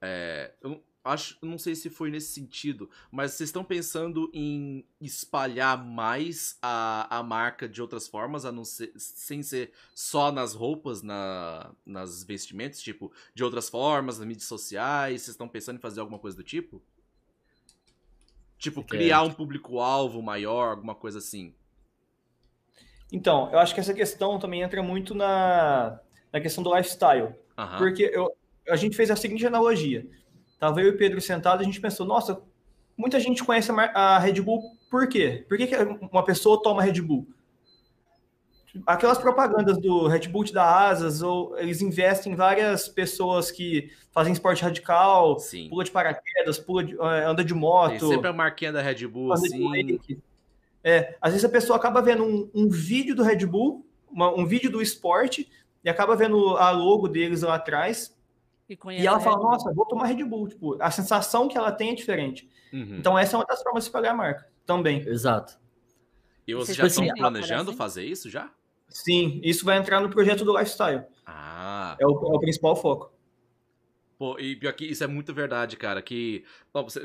[0.00, 5.82] É, eu acho, não sei se foi nesse sentido, mas vocês estão pensando em espalhar
[5.82, 11.02] mais a, a marca de outras formas, a não ser, sem ser só nas roupas,
[11.02, 15.22] na, nas vestimentas, tipo, de outras formas, nas mídias sociais?
[15.22, 16.82] Vocês estão pensando em fazer alguma coisa do tipo?
[18.58, 21.54] Tipo, criar um público-alvo maior, alguma coisa assim.
[23.12, 26.00] Então, eu acho que essa questão também entra muito na,
[26.32, 27.34] na questão do lifestyle.
[27.58, 27.78] Uhum.
[27.78, 28.34] Porque eu,
[28.68, 30.06] a gente fez a seguinte analogia.
[30.58, 32.40] Tava eu e o Pedro sentado, a gente pensou, nossa,
[32.96, 35.44] muita gente conhece a Red Bull por quê?
[35.48, 37.26] Por que, que uma pessoa toma Red Bull?
[38.86, 44.32] Aquelas propagandas do Red Bull da Asas, ou eles investem em várias pessoas que fazem
[44.32, 45.68] esporte radical, Sim.
[45.68, 47.98] pula de paraquedas, pula de, eh, anda de moto.
[47.98, 49.98] Tem sempre a marquinha da Red Bull, assim.
[50.82, 54.44] É, às vezes a pessoa acaba vendo um, um vídeo do Red Bull, uma, um
[54.44, 55.48] vídeo do esporte,
[55.82, 58.14] e acaba vendo a logo deles lá atrás,
[58.68, 60.48] e, e ela fala, nossa, vou tomar Red Bull.
[60.48, 62.48] Tipo, a sensação que ela tem é diferente.
[62.72, 62.96] Uhum.
[62.98, 65.06] Então, essa é uma das formas de pagar a marca também.
[65.06, 65.58] Exato.
[66.46, 68.50] E vocês já estão planejando fazer isso já?
[68.88, 71.02] Sim, isso vai entrar no projeto do lifestyle.
[71.26, 71.96] Ah.
[71.98, 73.12] É o, é o principal foco.
[74.18, 76.00] Pô, e pior que isso é muito verdade, cara.
[76.00, 77.00] Que ó, você,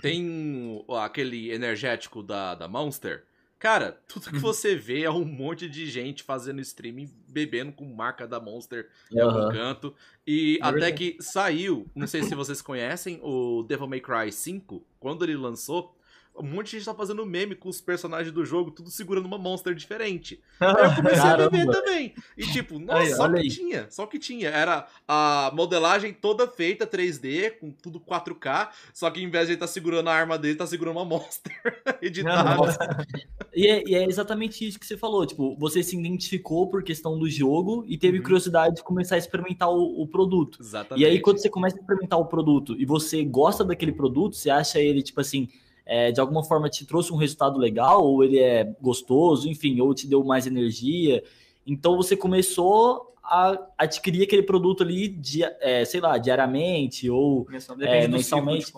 [0.00, 3.24] tem aquele energético da, da Monster.
[3.58, 4.40] Cara, tudo que uhum.
[4.40, 9.20] você vê é um monte de gente fazendo streaming, bebendo com marca da Monster em
[9.20, 9.30] uhum.
[9.30, 9.94] algum canto.
[10.26, 14.84] E é até que saiu, não sei se vocês conhecem, o Devil May Cry 5,
[14.98, 15.96] quando ele lançou,
[16.36, 19.38] um monte de gente tá fazendo meme com os personagens do jogo, tudo segurando uma
[19.38, 20.40] monster diferente.
[20.60, 21.44] Aí eu comecei Caramba.
[21.44, 22.14] a beber também.
[22.36, 23.48] E tipo, nossa, aí, só que aí.
[23.48, 24.48] tinha, só que tinha.
[24.48, 29.60] Era a modelagem toda feita 3D, com tudo 4K, só que em vez de ele
[29.60, 31.52] tá segurando a arma dele, tá segurando uma monster
[32.00, 33.06] editada.
[33.54, 37.18] e, é, e é exatamente isso que você falou, tipo, você se identificou por questão
[37.18, 38.24] do jogo e teve uhum.
[38.24, 40.58] curiosidade de começar a experimentar o, o produto.
[40.60, 41.02] Exatamente.
[41.02, 44.50] E aí quando você começa a experimentar o produto e você gosta daquele produto, você
[44.50, 45.48] acha ele, tipo assim,
[45.84, 49.94] é, de alguma forma te trouxe um resultado legal, ou ele é gostoso, enfim, ou
[49.94, 51.22] te deu mais energia.
[51.66, 57.46] Então você começou a adquirir aquele produto ali, dia, é, sei lá, diariamente ou
[57.80, 58.72] é, mensalmente.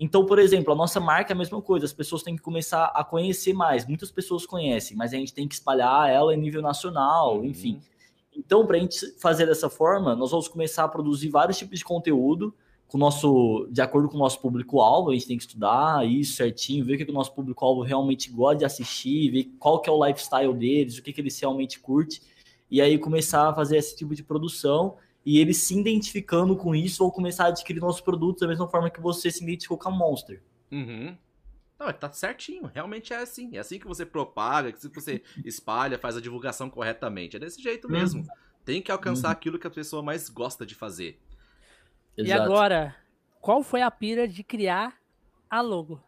[0.00, 2.86] Então, por exemplo, a nossa marca é a mesma coisa, as pessoas têm que começar
[2.86, 3.86] a conhecer mais.
[3.86, 7.44] Muitas pessoas conhecem, mas a gente tem que espalhar ela em nível nacional, uhum.
[7.44, 7.80] enfim.
[8.36, 11.84] Então, para a gente fazer dessa forma, nós vamos começar a produzir vários tipos de
[11.84, 12.52] conteúdo
[12.92, 16.84] com nosso, de acordo com o nosso público-alvo, a gente tem que estudar isso certinho,
[16.84, 20.06] ver o que, o nosso público-alvo realmente gosta de assistir, ver qual que é o
[20.06, 22.20] lifestyle deles, o que, que eles realmente curte,
[22.70, 27.02] e aí começar a fazer esse tipo de produção e eles se identificando com isso
[27.02, 29.90] ou começar a adquirir nossos produtos da mesma forma que você se identificou com a
[29.92, 30.42] Monster.
[30.70, 31.16] Uhum.
[31.80, 33.56] Não, tá certinho, realmente é assim.
[33.56, 37.36] É assim que você propaga, que você espalha, faz a divulgação corretamente.
[37.36, 38.20] É desse jeito mesmo.
[38.20, 38.28] Uhum.
[38.66, 39.32] Tem que alcançar uhum.
[39.32, 41.18] aquilo que a pessoa mais gosta de fazer.
[42.16, 42.28] Exato.
[42.28, 42.94] E agora,
[43.40, 44.94] qual foi a pira de criar
[45.48, 46.00] a logo?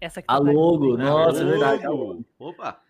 [0.00, 1.84] Essa aqui a logo, nossa, é verdade.
[2.38, 2.80] Opa!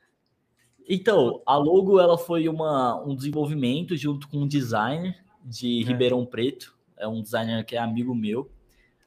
[0.88, 5.84] Então, a logo ela foi uma, um desenvolvimento junto com um designer de é.
[5.84, 8.50] Ribeirão Preto, é um designer que é amigo meu.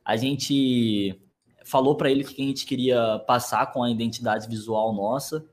[0.03, 1.19] A gente
[1.63, 5.45] falou para ele que a gente queria passar com a identidade visual nossa.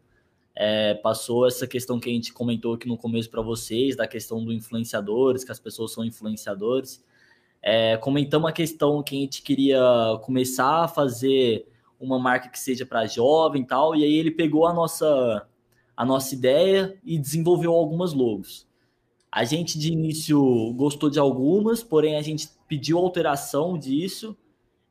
[0.55, 4.43] É, passou essa questão que a gente comentou aqui no começo para vocês, da questão
[4.43, 7.05] do influenciadores, que as pessoas são influenciadores.
[7.69, 9.81] É, comentamos a questão que a gente queria
[10.23, 11.67] começar a fazer
[11.99, 15.49] uma marca que seja para jovem e tal, e aí ele pegou a nossa,
[15.97, 18.69] a nossa ideia e desenvolveu algumas logos.
[19.33, 24.37] A gente de início gostou de algumas, porém a gente pediu alteração disso,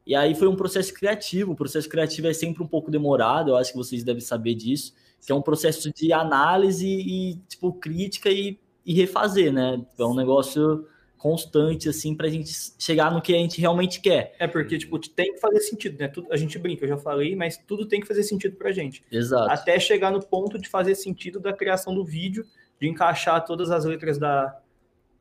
[0.06, 1.54] e aí foi um processo criativo.
[1.54, 4.94] O processo criativo é sempre um pouco demorado, eu acho que vocês devem saber disso,
[5.26, 9.82] que é um processo de análise e tipo crítica e, e refazer, né?
[9.98, 10.86] É um negócio
[11.26, 14.36] constante, assim, pra gente chegar no que a gente realmente quer.
[14.38, 16.08] É porque, tipo, tem que fazer sentido, né?
[16.08, 19.02] Tudo, a gente brinca, eu já falei, mas tudo tem que fazer sentido pra gente.
[19.12, 19.50] Exato.
[19.50, 22.46] Até chegar no ponto de fazer sentido da criação do vídeo,
[22.80, 24.56] de encaixar todas as letras da,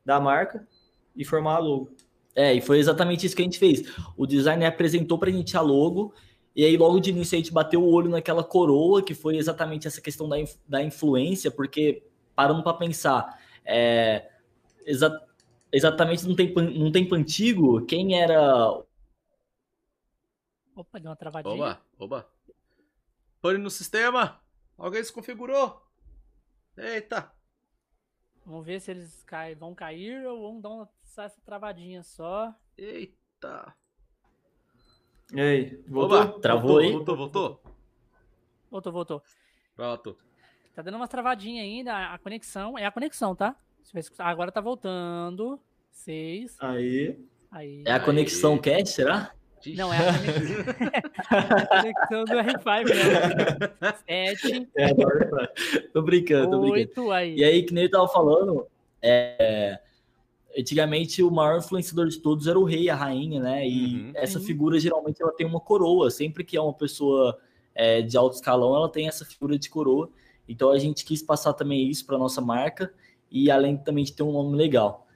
[0.05, 0.69] da marca
[1.17, 1.91] e formar a logo.
[2.37, 3.91] É, e foi exatamente isso que a gente fez.
[4.15, 6.13] O designer apresentou pra gente a logo,
[6.55, 9.87] e aí logo de início a gente bateu o olho naquela coroa, que foi exatamente
[9.87, 10.37] essa questão da,
[10.69, 12.03] da influência, porque
[12.37, 14.29] parando para pensar, é,
[15.75, 18.69] exatamente num tempo, num tempo antigo, quem era.
[20.75, 21.55] Opa, deu uma travadinha.
[21.55, 22.31] Oba, oba.
[23.41, 24.41] Pane no sistema!
[24.77, 25.83] Alguém se configurou?
[26.77, 27.33] Eita!
[28.45, 32.55] Vamos ver se eles cai, vão cair ou vão dar uma, essa travadinha só.
[32.77, 33.75] Eita!
[35.33, 36.21] E aí, voltou?
[36.21, 36.93] Oba, Travou voltou, aí?
[36.93, 37.63] Voltou, voltou.
[38.71, 39.23] Voltou, voltou.
[39.77, 40.19] Pronto.
[40.75, 42.77] Tá dando uma travadinha ainda, a conexão.
[42.77, 43.57] É a conexão, tá?
[44.19, 45.61] Agora tá voltando.
[45.91, 46.57] Seis.
[46.61, 47.19] Aí.
[47.51, 47.83] Aí.
[47.87, 49.33] É a conexão Cat, será?
[49.77, 53.95] Não, é a conexão do R5, né?
[54.07, 54.69] Sete.
[54.77, 54.89] É,
[55.93, 56.73] tô brincando, tô brincando.
[56.73, 57.37] Oito aí.
[57.37, 58.67] E aí, que nem eu tava falando,
[59.01, 59.81] é,
[60.59, 63.67] antigamente o maior influenciador de todos era o rei, a rainha, né?
[63.67, 64.13] E uhum.
[64.15, 66.11] essa figura geralmente ela tem uma coroa.
[66.11, 67.39] Sempre que é uma pessoa
[67.75, 70.11] é, de alto escalão, ela tem essa figura de coroa.
[70.47, 72.93] Então a gente quis passar também isso para nossa marca
[73.35, 75.09] e além também de ter um nome legal.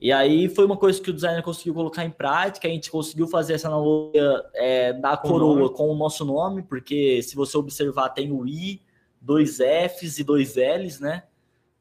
[0.00, 3.26] E aí foi uma coisa que o designer conseguiu colocar em prática, a gente conseguiu
[3.26, 8.30] fazer essa analogia é, da coroa com o nosso nome, porque se você observar tem
[8.30, 8.80] o I,
[9.20, 11.24] dois Fs e dois Ls, né?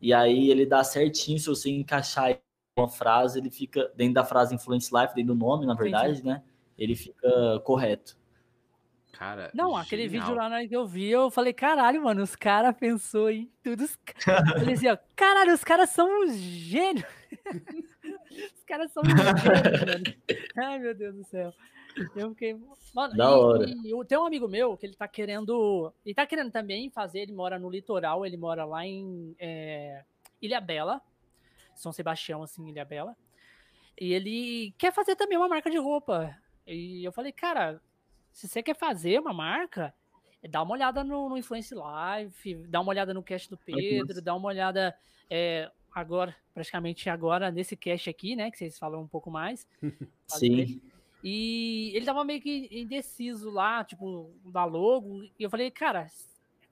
[0.02, 2.40] E aí ele dá certinho se você encaixar
[2.76, 6.28] uma frase, ele fica dentro da frase Influence Life, dentro do nome, na verdade, Entendi.
[6.28, 6.44] né?
[6.76, 8.18] Ele fica correto.
[9.13, 9.82] Cara, não, genial.
[9.82, 13.84] aquele vídeo lá que eu vi, eu falei, caralho, mano, os caras pensou em tudo.
[13.84, 13.97] Os...
[14.58, 17.06] Ele dizia, caralho, os caras são uns gênios.
[18.58, 19.43] os caras são uns gênios,
[19.86, 20.04] mano.
[20.58, 21.54] Ai, meu Deus do céu.
[22.15, 22.60] Eu fiquei.
[22.93, 23.65] Mano, da e, hora.
[23.69, 25.93] E, tem um amigo meu que ele tá querendo.
[26.04, 30.04] Ele tá querendo também fazer, ele mora no litoral, ele mora lá em é,
[30.41, 30.99] Ilha Bela.
[31.76, 33.15] São Sebastião, assim, Ilha Bela.
[33.99, 36.36] E ele quer fazer também uma marca de roupa.
[36.65, 37.80] E eu falei, cara,
[38.34, 39.93] se você quer fazer uma marca,
[40.50, 44.36] dá uma olhada no, no Influence Live, dá uma olhada no cast do Pedro, dá
[44.36, 44.93] uma olhada
[45.30, 48.52] é, agora, praticamente agora, nesse cast aqui, né?
[48.52, 49.67] Que vocês falam um pouco mais.
[50.28, 50.82] Sim.
[51.24, 55.24] E ele tava meio que indeciso lá, tipo, da logo.
[55.24, 56.08] E eu falei, cara,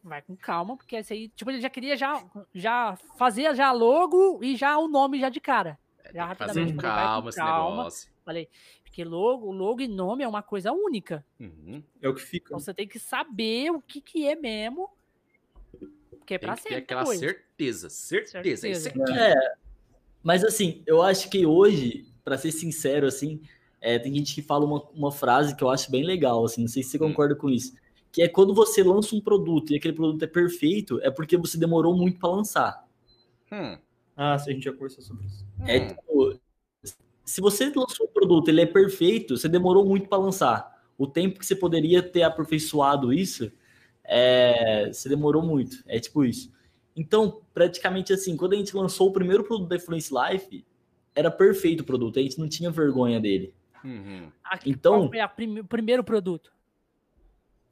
[0.04, 2.22] vai com calma, porque esse aí, tipo, ele já queria já,
[2.54, 5.80] já fazer já logo e já o nome já de cara.
[6.04, 7.78] É, já fazer com calma, com esse calma.
[7.78, 8.12] negócio.
[8.26, 8.50] Falei,
[8.92, 11.26] porque logo, logo e nome é uma coisa única.
[11.40, 11.82] Uhum.
[12.02, 12.48] É o que fica.
[12.48, 14.90] Então você tem que saber o que, que é mesmo.
[16.10, 16.74] Porque é pra ser.
[16.74, 17.22] aquela coisa.
[17.22, 18.62] certeza, certeza.
[18.62, 18.90] certeza.
[19.18, 19.54] É, é,
[20.22, 23.42] mas assim, eu acho que hoje, para ser sincero, assim,
[23.80, 26.68] é, tem gente que fala uma, uma frase que eu acho bem legal, assim, não
[26.68, 27.08] sei se você hum.
[27.08, 27.74] concorda com isso
[28.12, 31.58] que é quando você lança um produto e aquele produto é perfeito, é porque você
[31.58, 32.86] demorou muito para lançar.
[33.50, 33.78] Hum.
[34.18, 35.46] Ah, a gente já conversou sobre isso.
[35.66, 35.96] É hum.
[37.32, 40.84] Se você lançou um produto, ele é perfeito, você demorou muito para lançar.
[40.98, 43.50] O tempo que você poderia ter aperfeiçoado isso,
[44.04, 45.78] é, você demorou muito.
[45.88, 46.52] É tipo isso.
[46.94, 50.66] Então, praticamente assim, quando a gente lançou o primeiro produto da Influence Life,
[51.16, 53.54] era perfeito o produto, a gente não tinha vergonha dele.
[53.82, 54.30] Uhum.
[54.66, 56.52] Então, qual foi prim o primeiro produto?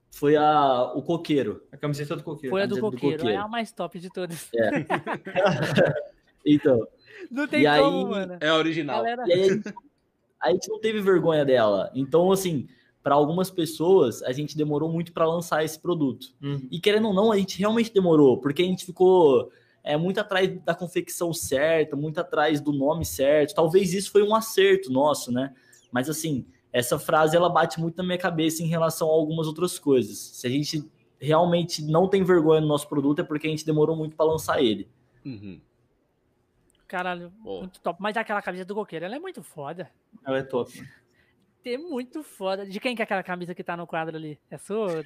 [0.10, 1.62] foi a, o coqueiro.
[1.72, 2.54] A camiseta do coqueiro.
[2.54, 3.18] Foi a do, coqueiro.
[3.18, 3.30] do coqueiro.
[3.30, 4.50] É a mais top de todas.
[4.56, 4.70] É.
[6.46, 6.88] então.
[7.30, 8.38] Não tem e como, aí, mano.
[8.40, 8.98] É a original.
[8.98, 9.24] Galera...
[9.28, 9.74] E aí, a gente,
[10.42, 11.92] a gente não teve vergonha dela.
[11.94, 12.68] Então, assim,
[13.02, 16.28] para algumas pessoas, a gente demorou muito para lançar esse produto.
[16.42, 16.68] Uhum.
[16.72, 19.52] E querendo ou não, a gente realmente demorou, porque a gente ficou
[19.84, 23.56] é, muito atrás da confecção certa, muito atrás do nome certo.
[23.56, 25.54] Talvez isso foi um acerto nosso, né?
[25.92, 29.80] Mas assim, essa frase ela bate muito na minha cabeça em relação a algumas outras
[29.80, 30.18] coisas.
[30.18, 30.84] Se a gente
[31.20, 34.62] realmente não tem vergonha no nosso produto, é porque a gente demorou muito para lançar
[34.62, 34.88] ele.
[35.26, 35.60] Uhum.
[36.90, 38.02] Caralho, muito top.
[38.02, 39.90] Mas aquela camisa do coqueiro, ela é muito foda.
[40.26, 40.84] Ela é top.
[41.64, 42.66] É muito foda.
[42.66, 44.40] De quem que é aquela camisa que tá no quadro ali?
[44.50, 45.06] É sua?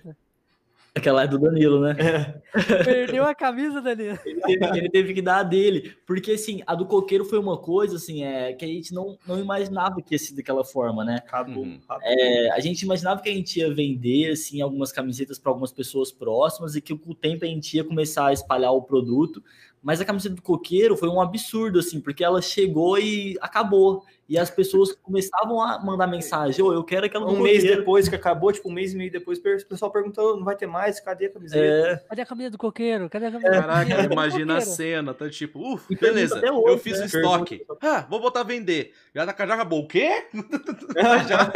[0.96, 1.96] Aquela é do Danilo, né?
[1.98, 2.42] É.
[2.86, 4.20] Perdeu a camisa, Danilo.
[4.24, 5.96] Ele teve, ele teve, que dar a dele.
[6.06, 9.40] Porque, assim, a do coqueiro foi uma coisa, assim, é, que a gente não, não
[9.40, 11.16] imaginava que ia ser daquela forma, né?
[11.16, 11.64] Acabou.
[11.64, 11.80] Uhum.
[12.04, 16.12] É, a gente imaginava que a gente ia vender, assim, algumas camisetas para algumas pessoas
[16.12, 19.44] próximas e que com o tempo a gente ia começar a espalhar o produto.
[19.82, 24.04] Mas a camiseta do coqueiro foi um absurdo, assim, porque ela chegou e acabou.
[24.34, 28.16] E as pessoas começavam a mandar mensagem, oh, eu quero aquela Um mês depois que
[28.16, 31.28] acabou, tipo, um mês e meio depois, o pessoal perguntou, não vai ter mais, cadê
[31.28, 31.64] a camiseta?
[31.64, 31.98] É...
[32.10, 33.08] Cadê a camisa do coqueiro?
[33.12, 36.98] Cadê a camisa Caraca, do imagina a cena, tá tipo, uff, beleza, hoje, eu fiz
[36.98, 37.04] né?
[37.04, 37.64] o estoque.
[37.80, 38.94] Ah, vou botar a vender.
[39.14, 40.26] Já, já acabou o quê?
[41.30, 41.54] já.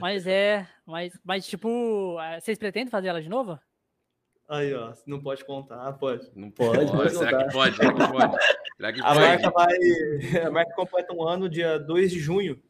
[0.00, 3.58] Mas é, mas, mas tipo, é, vocês pretendem fazer ela de novo?
[4.50, 6.28] Aí, ó, não pode contar, pode.
[6.34, 7.76] Não pode, pode Será que pode?
[7.76, 8.36] Será que pode?
[8.76, 9.20] Será que a pode?
[9.20, 10.44] marca vai.
[10.44, 12.60] A marca completa um ano, dia 2 de junho.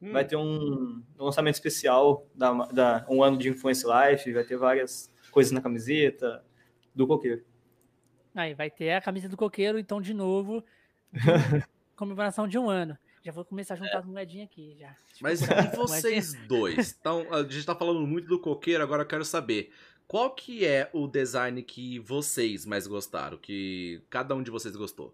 [0.00, 0.12] Hum.
[0.12, 5.12] Vai ter um, lançamento especial da, da um ano de Influence Life, vai ter várias
[5.30, 6.42] coisas na camiseta
[6.94, 7.44] do coqueiro.
[8.34, 10.64] Aí, vai ter a camisa do coqueiro, então, de novo,
[11.96, 12.96] comemoração de um ano.
[13.22, 14.94] Já vou começar a juntar as moedinhas aqui, já.
[15.20, 16.96] Mas e vocês dois?
[16.98, 19.70] Então, a gente tá falando muito do coqueiro, agora eu quero saber.
[20.08, 23.36] Qual que é o design que vocês mais gostaram?
[23.36, 25.12] Que cada um de vocês gostou?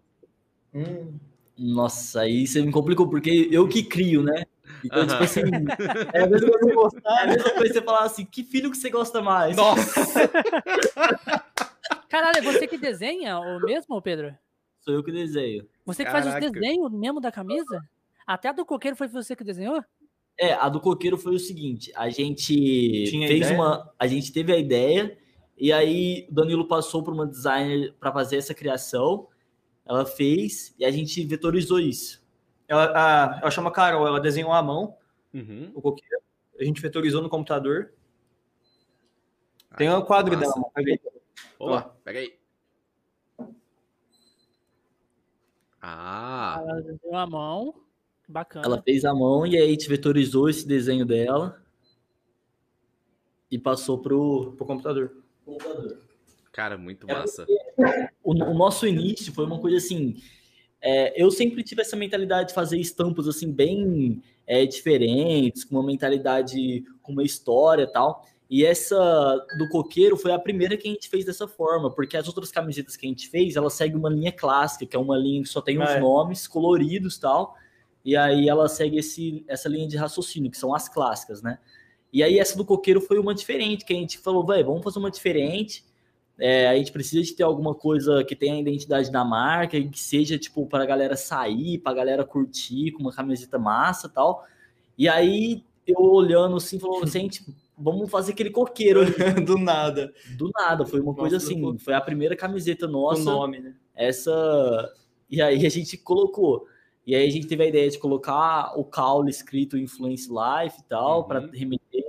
[0.73, 1.17] Hum.
[1.57, 4.43] Nossa, aí você me complicou, porque eu que crio, né?
[4.83, 5.09] Então, uh -huh.
[5.09, 5.41] tipo assim,
[6.13, 8.77] é a mesma coisa gostar, é a mesma coisa você falar assim, que filho que
[8.77, 9.55] você gosta mais?
[9.55, 10.29] Nossa!
[12.09, 14.35] Caralho, é você que desenha o mesmo, Pedro?
[14.81, 15.67] Sou eu que desenho.
[15.85, 16.31] Você que Caraca.
[16.31, 17.81] faz os desenhos mesmo da camisa?
[18.25, 19.83] Até a do coqueiro foi você que desenhou?
[20.37, 22.53] É, a do coqueiro foi o seguinte: a gente
[23.05, 23.55] Tinha fez ideia?
[23.55, 23.93] uma.
[23.97, 25.17] A gente teve a ideia,
[25.57, 29.27] e aí o Danilo passou para uma designer para fazer essa criação.
[29.85, 32.23] Ela fez e a gente vetorizou isso.
[32.67, 34.97] Ela, a, ela chama Carol, ela desenhou à mão
[35.33, 35.71] uhum.
[35.75, 36.23] o coqueiro.
[36.59, 37.93] A gente vetorizou no computador.
[39.77, 40.99] Tem um quadro dela, pega aí.
[41.59, 42.33] Olá, pega aí.
[45.81, 46.63] Ah!
[46.65, 47.82] Ela desenhou a mão.
[48.33, 48.65] Bacana.
[48.65, 51.61] Ela fez a mão e aí a gente vetorizou esse desenho dela
[53.51, 55.11] e passou pro, Pro computador.
[55.45, 55.99] computador.
[56.51, 57.45] Cara, muito É massa.
[58.23, 60.15] O, o nosso início foi uma coisa assim.
[60.81, 65.83] é, eu sempre tive essa mentalidade de fazer estampas assim bem é, diferentes, com uma
[65.85, 68.25] mentalidade, com uma história e tal.
[68.49, 68.95] E essa
[69.57, 72.95] do coqueiro foi a primeira que a gente fez dessa forma, porque as outras camisetas
[72.95, 75.59] que a gente fez, ela segue uma linha clássica, que é uma linha que só
[75.61, 75.99] tem os Ah, é.
[75.99, 77.57] nomes coloridos e tal.
[78.03, 81.57] E aí ela segue esse, essa linha de raciocínio, que são as clássicas, né?
[82.11, 84.99] E aí essa do coqueiro foi uma diferente, que a gente falou, velho, vamos fazer
[84.99, 85.83] uma diferente.
[86.37, 89.87] É, a gente precisa de ter alguma coisa que tenha a identidade da marca e
[89.87, 94.07] que seja, tipo, para a galera sair, para a galera curtir com uma camiseta massa
[94.07, 94.45] e tal.
[94.97, 97.43] E aí, eu olhando assim, falou, gente,
[97.77, 99.01] vamos fazer aquele coqueiro.
[99.45, 100.13] Do nada.
[100.37, 100.85] do nada.
[100.85, 103.73] Foi uma coisa Nossa, assim, eu- foi a primeira camiseta O nossa, nome, né?
[103.95, 104.93] essa.
[105.29, 106.67] E aí a gente colocou.
[107.05, 110.83] E aí a gente teve a ideia de colocar o caule escrito Influence Life e
[110.83, 111.27] tal, Uhum.
[111.27, 112.05] para remeter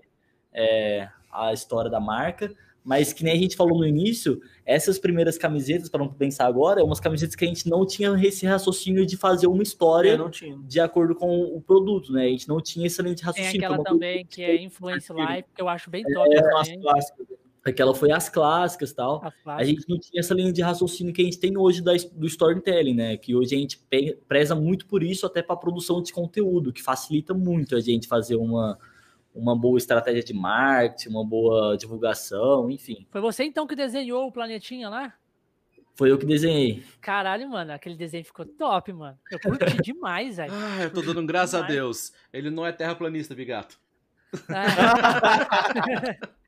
[0.53, 2.55] é, a história da marca.
[2.87, 6.83] Mas que nem a gente falou no início, essas primeiras camisetas, para não pensar agora,
[6.83, 10.17] é umas camisetas que a gente não tinha esse raciocínio de fazer uma história É,
[10.19, 10.59] não tinha.
[10.59, 12.27] de acordo com o produto, né?
[12.27, 13.67] A gente não tinha esse lente de Tem raciocínio.
[13.67, 15.11] aquela também que é Influence.
[15.15, 16.81] Life, que eu acho bem top É, as também.
[16.83, 17.27] clássicas.
[17.67, 19.17] Aquela foi as clássicas e tal.
[19.25, 19.69] As A clássicas.
[19.69, 22.95] gente não tinha essa linha de raciocínio que a gente tem hoje da, do storytelling,
[22.95, 23.17] né?
[23.17, 23.81] Que hoje a gente
[24.29, 28.37] preza muito por isso, até para produção de conteúdo, que facilita muito a gente fazer
[28.37, 28.79] uma,
[29.35, 33.07] uma boa estratégia de marketing, uma boa divulgação, enfim.
[33.11, 35.15] Foi você então que desenhou o planetinha lá?
[35.97, 36.83] Foi eu que desenhei.
[37.01, 39.17] Caralho, mano, aquele desenho ficou top, mano.
[39.31, 40.53] Eu curti demais, velho.
[40.53, 41.75] Ah, eu tô dando graças a Demais.
[41.75, 42.13] Deus.
[42.33, 43.79] Ele não é terraplanista, Bigato.
[44.51, 46.19] É.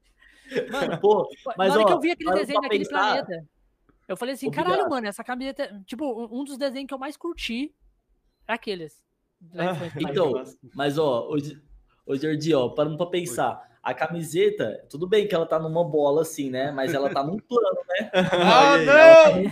[0.71, 3.45] Mano, Pô, mas na hora ó, que eu vi aquele desenho daquele pensar- planeta,
[4.09, 4.67] eu falei assim, Obrigado.
[4.69, 7.75] caralho, mano, essa camiseta, tipo, um dos desenhos que eu mais curti
[8.47, 9.03] é aqueles.
[9.55, 9.75] Ah.
[10.01, 10.33] Então,
[10.75, 11.61] mas ó, hoje,
[12.07, 16.23] ô Jordi, ó, parando pra pensar, a camiseta, tudo bem que ela tá numa bola
[16.23, 16.73] assim, né?
[16.73, 18.11] Mas ela tá num plano, né?
[18.33, 19.43] Ah, aí, não!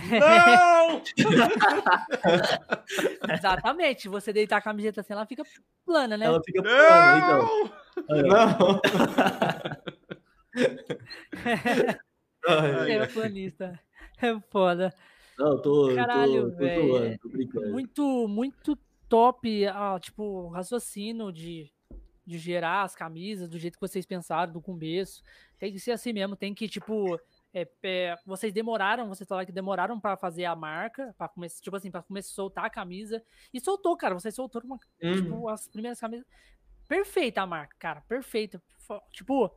[0.89, 1.01] Não!
[3.33, 5.43] Exatamente, você deitar a camiseta assim, ela fica
[5.85, 6.25] plana, né?
[6.25, 7.69] Ela fica plana, então.
[8.27, 8.81] Não!
[12.47, 13.79] Ai, É planista.
[14.21, 14.93] É foda.
[15.37, 17.71] Não, tô, Caralho, tô, tô zoando, tô brincando.
[17.71, 18.77] Muito, muito
[19.09, 21.69] top, ah, tipo, o raciocínio de,
[22.25, 25.21] de gerar as camisas do jeito que vocês pensaram do começo.
[25.59, 27.19] Tem que ser assim mesmo, tem que, tipo,
[27.53, 31.75] é, é, vocês demoraram, vocês falaram que demoraram pra fazer a marca, para começar, tipo
[31.75, 33.21] assim, para começar a soltar a camisa.
[33.53, 35.15] E soltou, cara, vocês soltaram uma, Uhum.
[35.15, 36.25] tipo, as primeiras camisas.
[36.87, 38.61] Perfeita a marca, cara, perfeita.
[39.11, 39.51] Tipo,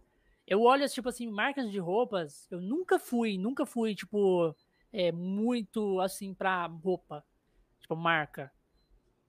[0.49, 4.55] eu olho, tipo assim, marcas de roupas, eu nunca fui, nunca fui, tipo,
[4.93, 7.25] é, muito, assim, pra roupa.
[7.81, 8.51] Tipo, marca.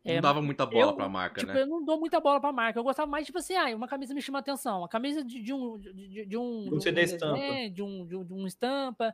[0.04, 1.62] Não É, dava muita bola eu, pra marca, tipo, né?
[1.62, 2.80] eu não dou muita bola pra marca.
[2.80, 4.84] Eu gostava mais, tipo assim, ah, uma camisa me chama atenção.
[4.84, 5.78] A camisa de, de um.
[5.78, 6.64] De, de- de um.
[6.64, 7.38] De um CD estampa.
[7.70, 9.14] De um, de um, de um estampa.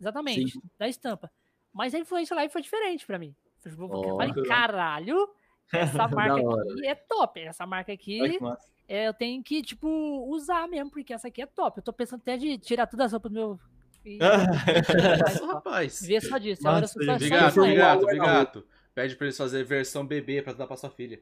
[0.00, 0.62] Exatamente, Sim.
[0.78, 1.30] da estampa.
[1.72, 3.34] Mas a influência lá foi diferente pra mim.
[3.64, 5.28] Eu falei, caralho,
[5.72, 7.40] essa marca aqui é top.
[7.40, 8.71] Essa marca aqui massa.
[8.88, 9.88] É, eu tenho que, tipo,
[10.28, 11.78] usar mesmo, porque essa aqui é top.
[11.78, 13.60] Eu tô pensando até de tirar todas as roupas do meu.
[14.04, 14.18] e-
[15.52, 16.00] rapaz.
[16.02, 16.62] Ver só disso.
[16.62, 17.18] Só, só aí.
[17.18, 18.66] Bigato, Guarda Bigato.
[18.94, 21.20] Pede pra eles fazerem versão bebê pra dar pra sua filha.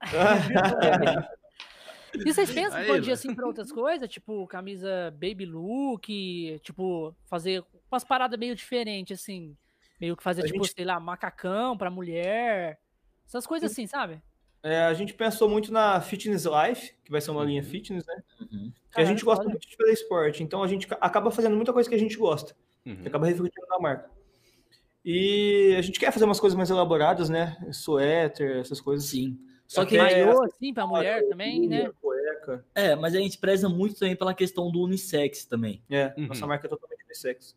[2.12, 3.12] E vocês pensam Aí, que né?
[3.12, 4.08] assim pra outras coisas?
[4.08, 9.56] Tipo, camisa baby look, tipo, fazer umas paradas meio diferentes, assim.
[10.00, 12.80] Meio que fazer, A tipo, gente- sei lá, macacão pra mulher.
[13.24, 14.20] Essas coisas assim, sabe?
[14.62, 17.68] É, a gente pensou muito na Fitness Life, que vai ser uma linha Uhum.
[17.68, 18.22] fitness, né?
[18.40, 18.72] Uhum.
[18.94, 20.42] Que a gente gosta muito de fazer esporte.
[20.42, 22.54] Então a gente ca- acaba fazendo muita coisa que a gente gosta.
[22.84, 23.02] Uhum.
[23.06, 24.10] Acaba refletindo na marca.
[25.04, 27.56] E a gente quer fazer umas coisas mais elaboradas, né?
[27.72, 29.06] Suéter, essas coisas.
[29.08, 29.38] Sim.
[29.66, 31.90] Só que Maiô, assim, pra mulher também, né?
[32.02, 32.64] Cueca.
[32.74, 35.82] É, mas a gente preza muito também pela questão do unissex também.
[35.88, 36.26] É, Uhum.
[36.26, 37.56] nossa marca é totalmente unissex.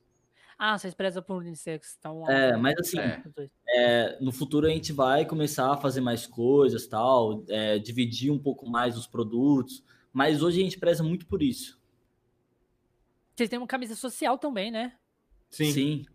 [0.57, 2.29] Ah, vocês prezam por unissex, então...
[2.29, 3.23] É, mas assim, É.
[3.69, 8.39] é, no futuro a gente vai começar a fazer mais coisas, tal, é, dividir um
[8.39, 11.81] pouco mais os produtos, mas hoje a gente preza muito por isso.
[13.35, 14.95] Vocês têm uma camisa social também, né?
[15.49, 16.05] Sim.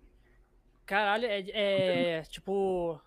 [0.86, 3.00] Caralho, é, é, tipo,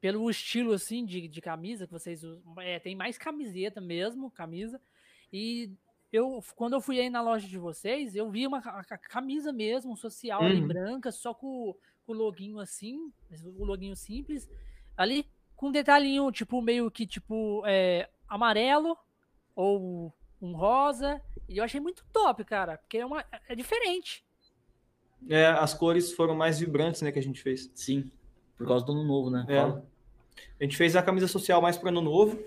[0.00, 4.80] pelo estilo assim de, de camisa que vocês usam, é, tem mais camiseta mesmo, camisa.
[5.32, 5.72] E
[6.12, 9.96] eu, quando eu fui aí na loja de vocês, eu vi uma ca- camisa mesmo,
[9.96, 10.68] social ali, Uhum.
[10.68, 11.74] branca, só com,
[12.06, 13.12] com o loginho assim,
[13.58, 14.48] o loginho simples,
[14.96, 18.96] ali com um detalhinho, tipo, meio que tipo é, amarelo
[19.54, 21.20] ou um rosa.
[21.48, 24.24] E eu achei muito top, cara, porque é, uma, é diferente.
[25.28, 27.70] É, as cores foram mais vibrantes, né, que a gente fez.
[27.74, 28.10] Sim.
[28.56, 29.44] Por causa do ano novo, né?
[29.48, 29.60] É.
[29.60, 32.42] A gente fez a camisa social mais para ano novo.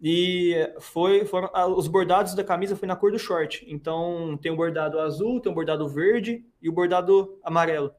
[0.00, 3.64] E foi, foram, os bordados da camisa foi na cor do short.
[3.68, 7.92] Então tem o bordado azul, tem o bordado verde e o bordado amarelo.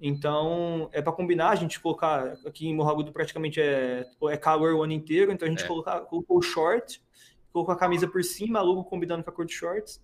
[0.00, 4.82] Então é para combinar, a gente colocar aqui em Morragudo praticamente é, é calor o
[4.82, 5.66] ano inteiro, então a gente é.
[5.66, 7.00] colocar, colocou o short,
[7.52, 10.02] colocou a camisa por cima, logo combinando com a cor de shorts.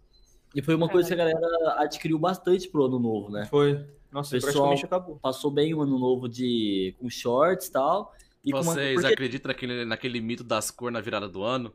[0.55, 1.39] E foi uma coisa que a galera
[1.79, 3.47] adquiriu bastante pro ano novo, né?
[3.47, 3.85] Foi.
[4.11, 5.17] Nossa, o pessoal acabou.
[5.17, 8.15] Passou bem o ano novo de com shorts e tal.
[8.49, 9.03] E Vocês uma...
[9.03, 9.15] Porque...
[9.15, 11.73] acreditam naquele, naquele mito das cores na virada do ano?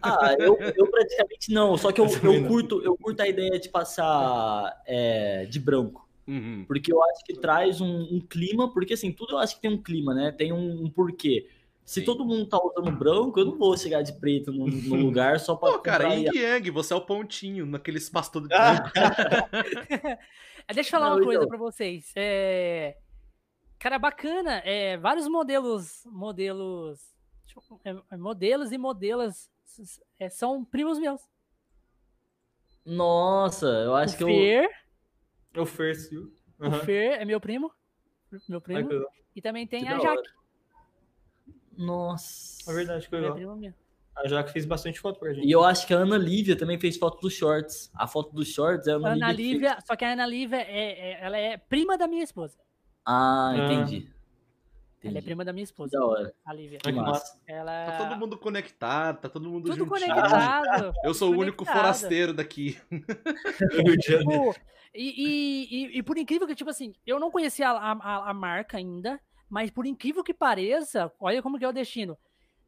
[0.00, 1.76] Ah, eu, eu praticamente não.
[1.76, 6.08] Só que eu, eu, curto, eu curto a ideia de passar é, de branco.
[6.26, 6.64] Uhum.
[6.66, 9.70] Porque eu acho que traz um, um, clima, porque assim, tudo eu acho que tem
[9.70, 10.32] um clima, né?
[10.32, 11.48] Tem um, um porquê.
[11.84, 12.06] Se Sim.
[12.06, 15.54] todo mundo tá usando branco, eu não vou chegar de preto no, no lugar só
[15.54, 15.72] pra.
[15.72, 18.90] Pô, cara, Ying Yang, você é o pontinho naquele espaço todo de branco.
[20.72, 21.48] Deixa eu falar não, uma coisa então...
[21.48, 22.12] pra vocês.
[22.16, 22.96] É...
[23.82, 24.58] Cara, bacana.
[24.64, 27.00] É, vários modelos, modelos,
[27.84, 29.50] é, é, modelos e modelas
[30.20, 31.20] é, são primos meus.
[32.86, 34.70] Nossa, eu acho o que Fer,
[35.52, 35.62] eu...
[35.64, 36.16] O Fer, sim.
[36.60, 36.68] Uhum.
[36.68, 37.72] O Fer é meu primo.
[38.48, 38.88] Meu primo.
[38.88, 39.04] Ai,
[39.34, 40.30] e também tem que a Jaque.
[41.76, 42.70] Nossa.
[42.70, 43.36] É verdade, que legal.
[44.14, 45.44] A Jaque fez bastante foto pra gente.
[45.44, 47.90] E eu acho que a Ana Lívia também fez foto dos shorts.
[47.94, 49.52] A foto dos shorts é a Ana, Ana Lívia.
[49.54, 52.56] Lívia só que a Ana Lívia é, é, ela é prima da minha esposa.
[53.04, 53.96] Ah, entendi.
[53.96, 54.12] entendi.
[55.04, 55.90] Ela é prima da minha esposa.
[55.98, 56.34] Da hora.
[56.44, 56.78] A Lívia.
[56.78, 57.40] Que massa.
[57.46, 57.86] Ela...
[57.86, 59.88] Tá todo mundo conectado, tá todo mundo Tudo juntinho.
[59.88, 60.94] conectado.
[61.02, 62.78] Eu sou o único forasteiro daqui.
[64.00, 64.54] tipo,
[64.94, 68.76] e, e, e, por incrível que, tipo assim, eu não conhecia a, a, a, marca
[68.76, 72.18] ainda, mas por incrível que pareça, olha como que é o destino.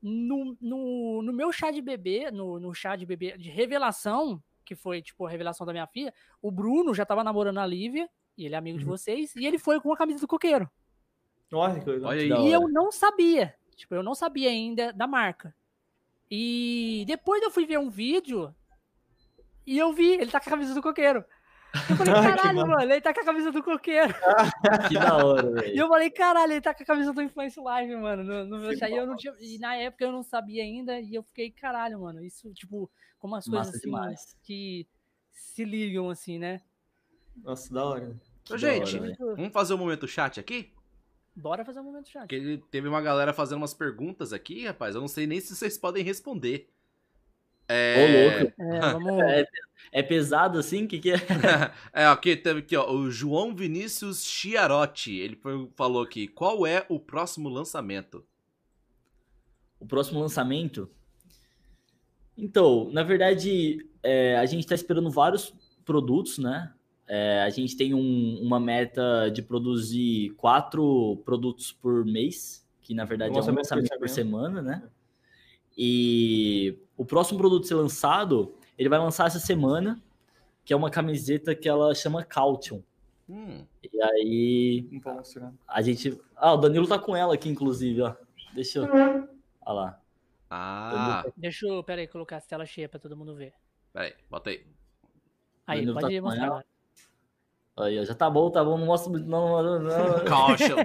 [0.03, 4.74] No, no, no meu chá de bebê, no, no chá de bebê de revelação, que
[4.74, 8.47] foi, tipo, a revelação da minha filha, o Bruno já tava namorando a Lívia, e
[8.47, 8.85] ele é amigo uhum.
[8.85, 10.68] de vocês, e ele foi com a camisa do coqueiro.
[11.53, 11.91] Olha, que.
[11.91, 12.49] Olha aí.
[12.49, 13.55] E eu não sabia.
[13.76, 15.55] Tipo, eu não sabia ainda da marca.
[16.30, 18.55] E depois eu fui ver um vídeo
[19.66, 21.24] e eu vi, ele tá com a camisa do coqueiro.
[21.91, 24.14] Eu falei, caralho, mano, ele tá com a camisa do coqueiro.
[24.89, 25.74] que da hora, velho.
[25.74, 28.22] E eu falei, caralho, ele tá com a camisa do Influence Live, mano.
[28.22, 31.22] No, no meu eu não tinha, e na época eu não sabia ainda, e eu
[31.22, 32.22] fiquei, caralho, mano.
[32.22, 33.91] Isso, tipo, como as coisas assim,
[34.43, 34.87] que
[35.32, 36.61] se ligam, assim, né?
[37.43, 38.16] Nossa, da hora.
[38.51, 40.72] Ô, gente, hora, vamos fazer um momento chat aqui?
[41.35, 42.22] Bora fazer um momento chat.
[42.22, 44.95] Porque teve uma galera fazendo umas perguntas aqui, rapaz.
[44.95, 46.68] Eu não sei nem se vocês podem responder.
[47.68, 47.97] É...
[47.99, 48.62] Ô, louco.
[48.62, 49.22] É, vamos...
[49.22, 49.47] é,
[49.91, 50.85] é pesado assim?
[50.85, 51.16] O que, que é?
[51.93, 52.91] é, aqui teve aqui, ó.
[52.93, 55.12] O João Vinícius Chiarotti.
[55.12, 55.39] Ele
[55.74, 58.24] falou aqui: qual é o próximo lançamento?
[59.80, 60.89] O próximo lançamento?
[62.37, 65.53] Então, na verdade, é, a gente está esperando vários
[65.85, 66.72] produtos, né?
[67.07, 73.05] É, a gente tem um, uma meta de produzir quatro produtos por mês, que na
[73.05, 74.88] verdade Nossa, é um lançamento por semana, né?
[75.76, 80.02] E o próximo produto a ser lançado, ele vai lançar essa semana,
[80.64, 82.80] que é uma camiseta que ela chama Caution.
[83.28, 83.64] Hum.
[83.82, 85.00] E aí.
[85.66, 86.18] A gente.
[86.36, 88.14] Ah, o Danilo tá com ela aqui, inclusive, ó.
[88.55, 88.84] Deixa eu.
[88.84, 89.28] Olha
[89.74, 90.00] lá.
[90.48, 91.24] Ah.
[91.36, 93.55] Deixa eu, pera aí, colocar a tela cheia pra todo mundo ver.
[93.92, 94.64] Pera aí, bota aí.
[95.66, 96.73] Aí, Danilo pode tá mostrar agora.
[97.76, 100.24] Aí, já tá bom, tá bom, não mostra muito, não, não, não.
[100.24, 100.84] Caution.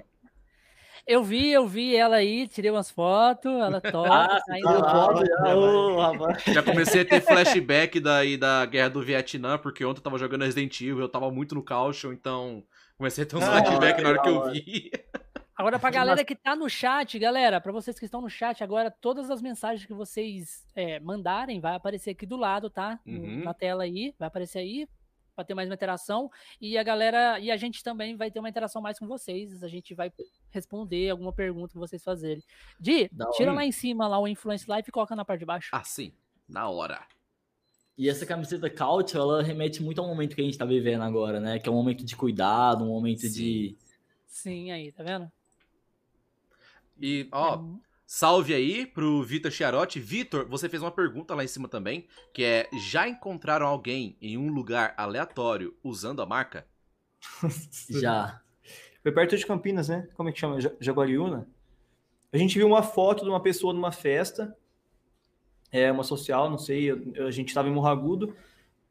[1.10, 5.10] Eu vi, eu vi ela aí, tirei umas fotos, ela toca, ah, saindo tá
[6.46, 10.20] já, já comecei a ter flashback daí da guerra do Vietnã, porque ontem eu tava
[10.20, 12.64] jogando Resident Evil, eu tava muito no caution, então
[12.96, 14.92] comecei a ter uns ah, flashback na hora que eu vi.
[15.58, 18.90] Agora, pra galera que tá no chat, galera, para vocês que estão no chat agora,
[18.90, 23.00] todas as mensagens que vocês é, mandarem vai aparecer aqui do lado, tá?
[23.06, 23.44] Uhum.
[23.44, 24.88] Na tela aí, vai aparecer aí
[25.40, 26.30] para ter mais uma interação
[26.60, 29.64] e a galera e a gente também vai ter uma interação mais com vocês.
[29.64, 30.12] A gente vai
[30.52, 32.44] responder alguma pergunta que vocês fazerem.
[32.78, 35.70] Di, tira lá em cima lá o Influence Live e coloca na parte de baixo.
[35.72, 36.12] Ah, sim.
[36.48, 37.02] Na hora.
[37.98, 41.40] E essa camiseta Couch, ela remete muito ao momento que a gente tá vivendo agora,
[41.40, 41.58] né?
[41.58, 43.32] Que é um momento de cuidado, um momento sim.
[43.32, 43.78] de.
[44.28, 45.32] Sim, aí, tá vendo?
[47.00, 47.60] E, ó, é...
[48.12, 50.00] Salve aí pro Vitor Chiarotti.
[50.00, 54.36] Vitor, você fez uma pergunta lá em cima também, que é: já encontraram alguém em
[54.36, 56.66] um lugar aleatório usando a marca?
[57.88, 58.42] já.
[59.04, 60.10] Foi perto de Campinas, né?
[60.16, 60.58] Como é que chama?
[60.80, 61.48] Jaguariúna?
[62.34, 64.58] A gente viu uma foto de uma pessoa numa festa,
[65.72, 68.36] é uma social, não sei, a gente estava em Morragudo,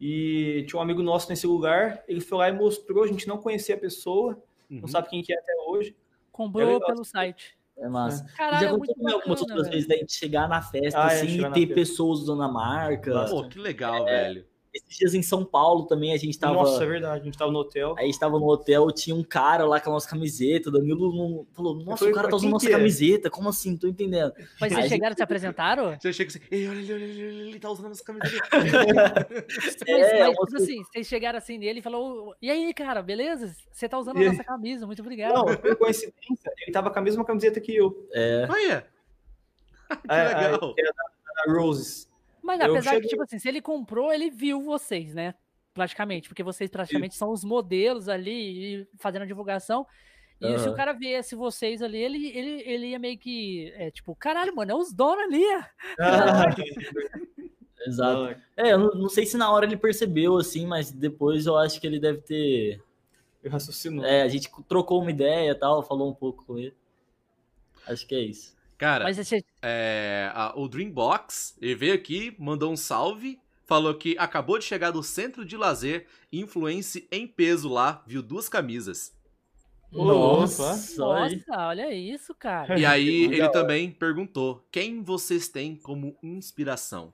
[0.01, 3.39] e tinha um amigo nosso nesse lugar, ele foi lá e mostrou, a gente não
[3.39, 4.41] conhecia a pessoa,
[4.71, 4.83] uhum.
[4.83, 5.97] não sabe quem que é até hoje.
[6.31, 7.58] Comprou é pelo site.
[7.81, 8.25] É massa.
[8.37, 11.47] Caralho, já aconteceu é algumas outras vezes da gente chegar na festa ah, é, assim
[11.47, 13.27] e ter pessoas usando a marca.
[13.27, 14.47] Pô, que legal, é, velho.
[14.79, 16.55] Esses dias em São Paulo também a gente tava.
[16.55, 17.95] Nossa, é verdade, a gente tava no hotel.
[17.99, 20.69] Aí a gente tava no hotel, tinha um cara lá com a nossa camiseta.
[20.69, 23.31] O Danilo não falou: Nossa, falei, o cara tá "Quem usando nossa é?" camiseta.
[23.31, 23.71] Como assim?
[23.73, 24.33] Não tô entendendo.
[24.61, 25.97] Mas a vocês chegaram, se apresentaram?
[26.01, 28.49] Você chega assim, ei, olha, olha, olha, olha, ele tá usando essa camiseta.
[28.53, 33.03] Mas, É, mas, uma tipo assim, vocês chegaram assim nele e falou: E aí, cara,
[33.03, 33.55] beleza?
[33.73, 35.35] Você tá usando E a nossa camisa, muito obrigado.
[35.35, 38.09] Não, por coincidência, ele tava com a mesma camiseta que eu.
[38.13, 38.87] É, Olha,
[39.89, 40.75] que É, legal.
[40.75, 42.08] que era da, da Roses.
[42.49, 45.35] Mas Eu apesar que, cheguei- tipo assim, se ele comprou, ele viu vocês, né?
[45.75, 49.87] Praticamente, porque vocês praticamente são os modelos ali e fazendo a divulgação.
[50.41, 54.15] E se o cara viesse vocês ali, ele, ele, ele ia meio que, é, tipo,
[54.15, 55.43] caralho, mano, é os donos ali.
[55.55, 55.63] ó."
[56.01, 56.47] Ah,
[57.87, 58.41] exato.
[58.57, 61.81] É, eu não, não sei se na hora ele percebeu, assim, mas depois eu acho
[61.81, 62.81] que ele deve ter.
[63.43, 64.05] eu raciocino.
[64.05, 66.75] É, a gente trocou uma ideia e tal, falou um pouco com ele.
[67.87, 68.57] Acho que é isso.
[68.79, 74.17] Cara, Mas esse, é, a- o Dreambox, ele veio aqui, mandou um salve, falou que
[74.19, 79.13] acabou de chegar do centro de lazer, influência em peso lá, viu duas camisas.
[79.91, 82.79] Nossa, nossa, olha isso, cara.
[82.79, 87.13] E aí ele também perguntou: quem vocês têm como inspiração?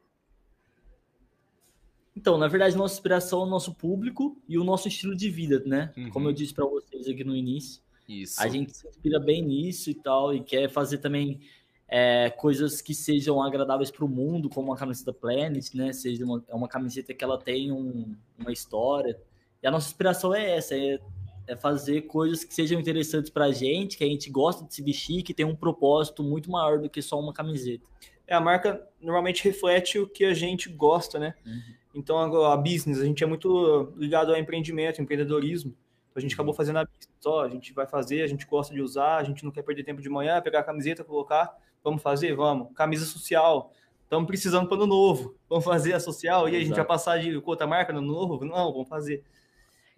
[2.16, 5.62] Então, na verdade, nossa inspiração é o nosso público e o nosso estilo de vida,
[5.66, 5.92] né?
[5.96, 6.10] Uhum.
[6.10, 7.82] Como eu disse pra vocês aqui no início.
[8.08, 8.40] Isso.
[8.42, 11.40] A gente se inspira bem nisso e tal, e quer fazer também
[11.88, 15.92] é, coisas que sejam agradáveis para o mundo, como a camiseta Planet, né?
[15.92, 19.18] Seja uma, é uma camiseta que ela tem um- uma história.
[19.62, 20.98] E a nossa inspiração é essa, é,
[21.46, 24.82] é fazer coisas que sejam interessantes para a gente, que a gente gosta de se
[24.82, 27.84] vestir, que tem um propósito muito maior do que só uma camiseta.
[28.26, 31.34] É, a marca normalmente reflete o que a gente gosta, né?
[31.46, 31.60] Uhum.
[31.94, 35.74] Então, agora, a business, a gente é muito ligado ao empreendimento, empreendedorismo.
[36.14, 37.26] Então, a gente acabou fazendo a business.
[37.26, 39.82] Ó, a gente vai fazer, a gente gosta de usar, a gente não quer perder
[39.82, 41.52] tempo de manhã, pegar a camiseta, colocar.
[41.82, 42.36] Vamos fazer?
[42.36, 42.72] Vamos.
[42.74, 43.72] Camisa social.
[44.04, 45.34] Estamos precisando para ano novo.
[45.48, 46.48] Vamos fazer a social?
[46.48, 48.44] E a gente vai passar de outra marca no novo?
[48.44, 49.24] Não, vamos fazer.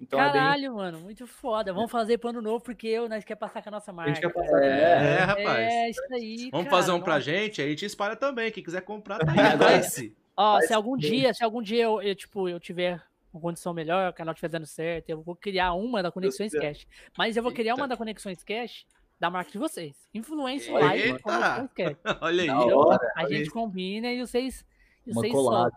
[0.00, 0.32] Então, é bem...
[0.32, 1.72] Caralho, mano, muito foda.
[1.74, 4.14] Vamos fazer plano novo porque eu, nós quer passar com a nossa A marca.
[4.14, 4.62] gente quer passar.
[4.64, 5.58] É, rapaz.
[5.58, 6.48] É, isso aí.
[6.50, 7.24] Vamos cara, fazer um pra nossa.
[7.26, 8.50] gente, aí a gente espalha também.
[8.50, 9.26] Quem quiser comprar, tá
[9.68, 10.14] aí.
[10.34, 13.02] Ó, se algum dia, se algum dia eu, eu, tipo, eu tiver
[13.36, 16.52] uma condição melhor, o canal estiver dando certo, eu vou criar uma da Conexões.
[16.52, 16.86] Cash.
[17.16, 17.80] Mas eu vou criar Eita.
[17.82, 18.86] uma da Conexões Cash
[19.18, 19.96] da marca de vocês.
[20.12, 20.72] Influência.
[20.72, 21.96] Live Conexões Cash.
[22.20, 22.50] Olha aí.
[22.50, 24.64] Hora, A gente combina e vocês,
[25.06, 25.72] e uma vocês collab.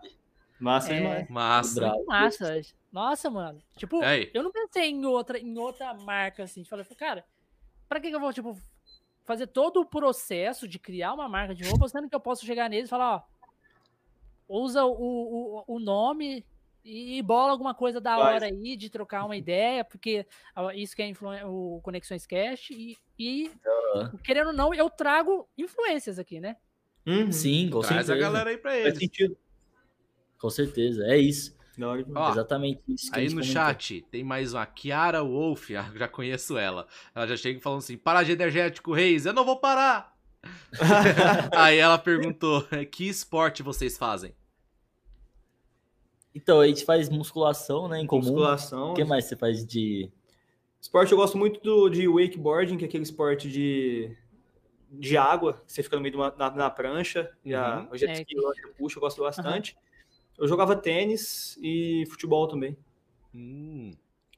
[0.58, 0.96] Massa É.
[1.00, 1.28] demais.
[1.30, 1.92] Massa.
[2.06, 2.60] Massa.
[2.92, 3.62] Nossa, mano.
[3.76, 4.30] Tipo, Aí.
[4.34, 6.64] eu não pensei em outra, em outra marca assim.
[6.64, 7.24] Falei, cara,
[7.88, 8.58] pra que, que eu vou, tipo,
[9.24, 12.68] fazer todo o processo de criar uma marca de roupa, sendo que eu posso chegar
[12.68, 13.22] neles e falar, ó,
[14.48, 16.44] usa o, o, o nome
[16.84, 18.34] e bola alguma coisa da Faz.
[18.36, 22.70] hora aí, de trocar uma ideia, porque ah, isso que é influ- o Conexões Cash
[22.70, 23.50] e, e
[23.94, 24.12] Aham.
[24.24, 26.56] querendo ou não, eu trago influências aqui, né?
[27.06, 27.32] Uhum.
[27.32, 28.14] Sim, com Traz certeza.
[28.14, 28.98] a galera aí pra Faz eles.
[28.98, 29.36] sentido.
[30.38, 31.58] Com certeza, é isso.
[32.14, 33.62] Ó, Exatamente isso que a Aí gente no comentou.
[33.62, 36.86] chat tem mais uma Kiara Wolf, já conheço ela.
[37.14, 40.14] Ela já chega falando assim: para de energético, Reis, eu não vou parar.
[41.56, 44.34] Aí ela perguntou: que esporte vocês fazem?
[46.34, 48.22] Então, a gente faz musculação, né, em comum.
[48.22, 48.92] Musculação.
[48.92, 50.10] O que mais você faz de...
[50.80, 54.16] Esporte eu gosto muito do, de wakeboarding, que é aquele esporte de,
[54.90, 57.88] de água, que você fica no meio de uma, na, na prancha, e a, Uhum.
[57.92, 58.60] o jet É, ski lá que
[58.96, 59.76] eu gosto bastante.
[60.38, 62.76] Eu jogava tênis e futebol também,
[63.34, 63.92] Hum,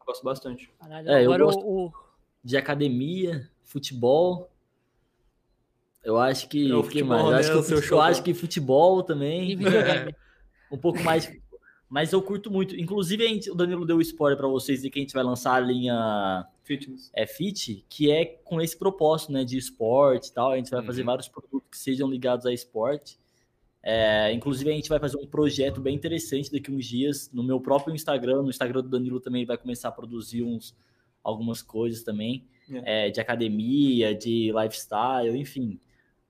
[0.04, 0.68] gosto bastante.
[0.80, 1.92] Caralho, É, eu agora o- gosto- o,
[2.44, 4.50] de academia, futebol.
[6.04, 6.70] Eu acho que.
[6.70, 7.24] É, o que futebol, mais?
[7.24, 8.00] Eu, né, acho que, eu xodó.
[8.02, 9.56] acho que futebol e também.
[9.56, 10.14] videogame.
[10.70, 11.30] um pouco mais.
[11.92, 12.74] Mas eu curto muito.
[12.74, 15.60] Inclusive, gente- o Danilo deu spoiler para vocês de que a gente vai lançar a
[15.60, 17.10] linha Fitness.
[17.14, 19.44] é, Fit, que é com esse propósito, né?
[19.44, 20.52] De esporte e tal.
[20.52, 21.06] A gente vai fazer Uhum.
[21.06, 23.18] vários produtos que sejam ligados a esporte.
[23.82, 27.60] É, inclusive, a gente vai fazer um projeto bem interessante daqui uns dias no meu
[27.60, 28.40] próprio Instagram.
[28.42, 30.74] No Instagram do Danilo também vai começar a produzir uns,
[31.22, 32.46] algumas coisas também.
[32.86, 35.78] é, de academia, de lifestyle, enfim.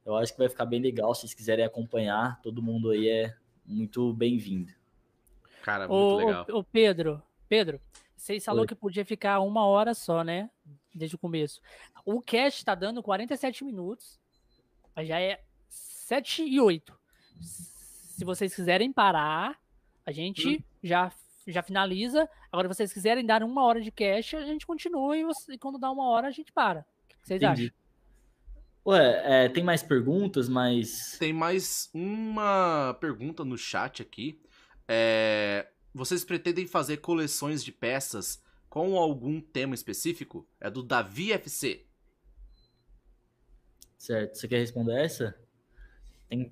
[0.04, 1.14] Eu acho que vai ficar bem legal.
[1.14, 3.34] Se vocês quiserem acompanhar, todo mundo aí é
[3.64, 4.72] muito bem-vindo.
[5.62, 6.46] Cara, muito Ô, legal.
[6.50, 7.80] ô, ô, Pedro, Pedro,
[8.16, 8.66] vocês falou Oi.
[8.66, 10.50] que podia ficar uma hora só, né?
[10.94, 11.60] Desde o começo.
[12.04, 14.20] O cast tá dando 47 minutos.
[14.94, 16.92] Mas já é 7 e 8.
[17.40, 19.58] Se vocês quiserem parar,
[20.04, 20.62] a gente Hum.
[20.82, 21.10] já,
[21.46, 22.28] já finaliza.
[22.52, 25.58] Agora, se vocês quiserem dar uma hora de cast, a gente continua e, você- e
[25.58, 26.80] quando dá uma hora, a gente para.
[26.80, 27.64] O que vocês Entendi.
[27.66, 27.82] acham?
[28.84, 31.16] Ué, é, tem mais perguntas, mas.
[31.18, 34.40] Tem mais uma pergunta no chat aqui.
[34.88, 40.46] É, vocês pretendem fazer coleções de peças com algum tema específico?
[40.60, 41.86] É do Davi FC.
[43.98, 44.36] Certo.
[44.36, 45.36] Você quer responder essa?
[46.28, 46.50] Tem...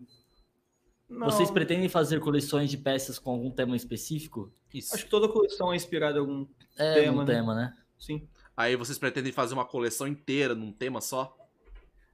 [1.09, 1.27] Não.
[1.27, 4.53] Vocês pretendem fazer coleções de peças com algum tema específico?
[4.73, 4.95] Isso.
[4.95, 7.35] Acho que toda coleção é inspirada em algum é, tema, um né?
[7.35, 7.77] tema, né?
[7.99, 8.29] Sim.
[8.57, 11.37] Aí vocês pretendem fazer uma coleção inteira num tema só?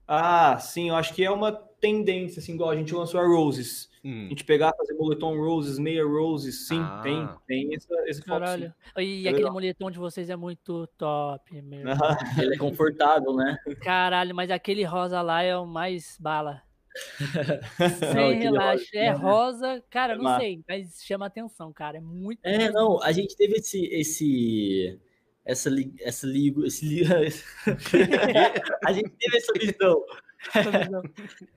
[0.07, 3.91] Ah, sim, eu acho que é uma tendência, assim, igual a gente lançou a Roses.
[4.05, 4.27] Hum.
[4.27, 7.01] A gente pegar, fazer moletom Roses, meia Roses, sim, ah.
[7.03, 8.73] tem, tem essa, esse Caralho.
[8.89, 9.53] Foco, e é aquele legal.
[9.53, 11.85] moletom de vocês é muito top, meu.
[12.41, 13.59] Ele é confortável, né?
[13.83, 16.63] Caralho, mas aquele rosa lá é o mais bala.
[18.13, 22.39] Sem relaxa, é rosa, cara, não sei, mas chama atenção, cara, é muito.
[22.43, 24.99] É, não, a gente teve esse, esse,
[25.47, 25.71] essa,
[26.01, 27.03] essa ligo, esse,
[28.85, 30.05] a gente teve essa visão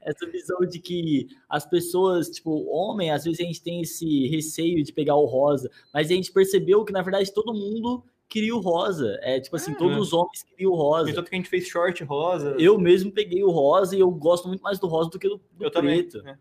[0.02, 4.84] essa visão de que as pessoas, tipo, homem, às vezes a gente tem esse receio
[4.84, 8.60] de pegar o rosa, mas a gente percebeu que, na verdade, todo mundo queria o
[8.60, 9.18] rosa.
[9.22, 9.76] É tipo assim, é.
[9.76, 11.14] todos os homens queriam o rosa.
[11.14, 12.56] Tanto que a gente fez short rosa.
[12.58, 15.42] Eu mesmo peguei o rosa e eu gosto muito mais do rosa do que do,
[15.52, 16.20] do eu preto.
[16.20, 16.34] Também.
[16.34, 16.38] É.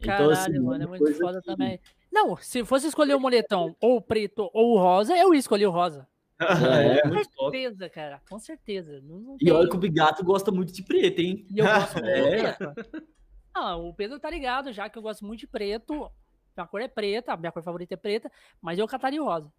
[0.00, 1.46] Então, Caralho, assim, mano, é muito foda que...
[1.46, 1.78] também.
[2.10, 5.70] Não, se fosse escolher o moletom ou o preto ou o rosa, eu escolhi o
[5.70, 6.08] rosa.
[6.40, 8.22] É, com certeza, cara.
[8.28, 9.00] Com certeza.
[9.02, 9.52] Não, não e tem...
[9.52, 11.46] olha que o Bigato gosta muito de preto, hein?
[11.50, 12.52] E eu gosto muito é.
[12.52, 13.10] de preto.
[13.54, 16.10] Não, o Pedro tá ligado, já que eu gosto muito de preto.
[16.56, 18.30] Minha cor é preta, a minha cor favorita é preta,
[18.60, 19.52] mas eu cataria o rosa.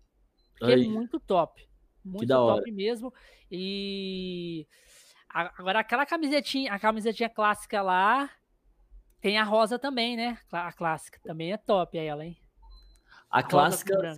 [0.57, 0.85] Porque é Aí.
[0.85, 1.67] é muito top.
[2.03, 2.71] Muito top hora.
[2.71, 3.13] mesmo.
[3.49, 4.67] E
[5.29, 8.29] agora aquela camisetinha, a camisetinha clássica lá,
[9.19, 10.37] tem a rosa também, né?
[10.51, 12.37] A clássica também é top ela, hein?
[13.29, 14.15] A, a clássica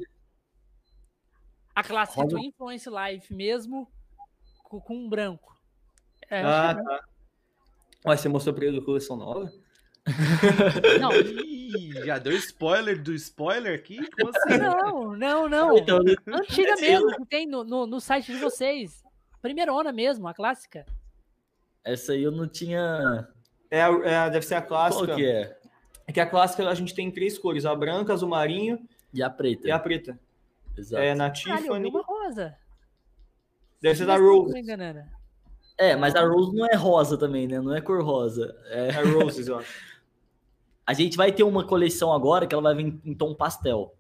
[1.76, 3.88] a clássica do Influence Life mesmo,
[4.64, 5.56] com, com um branco.
[6.30, 7.04] É, ah, tá.
[8.06, 9.52] Mas você mostrou pra ele a coleção nova?
[11.00, 11.12] Não.
[11.16, 13.98] Ih, já deu spoiler do spoiler aqui?
[14.00, 14.58] Assim?
[14.58, 15.78] Não, não, não.
[15.78, 19.04] Então, Antiga mesmo, que tem no, no, no, site de vocês.
[19.42, 20.86] Primeirona mesmo, a clássica.
[21.84, 23.28] Essa aí eu não tinha.
[23.72, 25.06] É, é deve ser a clássica.
[25.06, 25.58] Qual que é?
[26.06, 28.80] É que a clássica a gente tem três cores: a branca, azul marinho
[29.14, 29.68] e a preta.
[29.68, 30.20] E a preta.
[30.78, 31.04] Exato.
[31.04, 31.68] É na Tiffany.
[31.68, 32.56] Caralho, uma rosa.
[33.82, 34.54] Deve ser da Rose.
[35.78, 37.60] É, mas a Rose não é rosa também, né?
[37.60, 38.56] Não é cor rosa.
[38.68, 39.70] É, é Roses, eu acho.
[40.86, 43.96] A gente vai ter uma coleção agora que ela vai vir em tom pastel.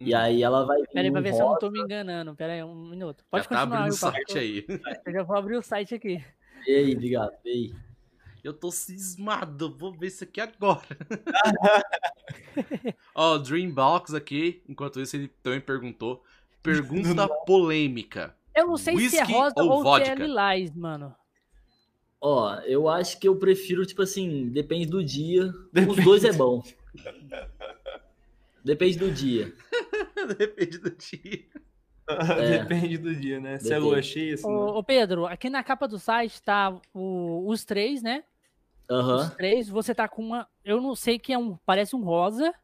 [0.00, 0.06] Hum.
[0.06, 0.80] E aí ela vai.
[0.92, 1.36] Peraí, pra ver rosa.
[1.36, 2.34] se eu não tô me enganando.
[2.36, 3.24] Peraí, um minuto.
[3.28, 3.76] Pode já tá continuar.
[3.76, 4.66] Tá abrindo o site aí.
[5.04, 6.24] Eu já vou abrir o site aqui.
[6.66, 7.32] E aí, obrigado.
[7.44, 7.87] E aí.
[8.42, 10.86] Eu tô cismado, vou ver isso aqui agora.
[13.14, 16.22] Ó, oh, Dreambox aqui, enquanto isso ele também perguntou.
[16.62, 18.36] Pergunta polêmica.
[18.54, 20.06] Eu não sei Whisky se é rosa ou, ou vodka?
[20.06, 21.14] se é lilás, mano.
[22.20, 25.52] Ó, eu acho que eu prefiro, tipo assim, depende do dia.
[25.72, 25.98] Depende.
[25.98, 26.62] Os dois é bom.
[28.64, 29.54] Depende do dia.
[30.36, 31.44] depende do dia.
[32.38, 32.58] É.
[32.58, 33.58] Depende do dia, né?
[33.58, 34.46] Se é lua cheia, assim.
[34.46, 38.24] Ô, ô, Pedro, aqui na capa do site tá o, os três, né?
[38.90, 39.16] Uhum.
[39.16, 40.48] Os três, você tá com uma.
[40.64, 41.56] Eu não sei que é um.
[41.66, 42.54] Parece um rosa.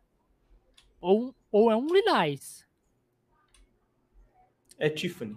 [1.01, 2.66] Ou, ou é um lilás.
[4.78, 5.36] É Tiffany.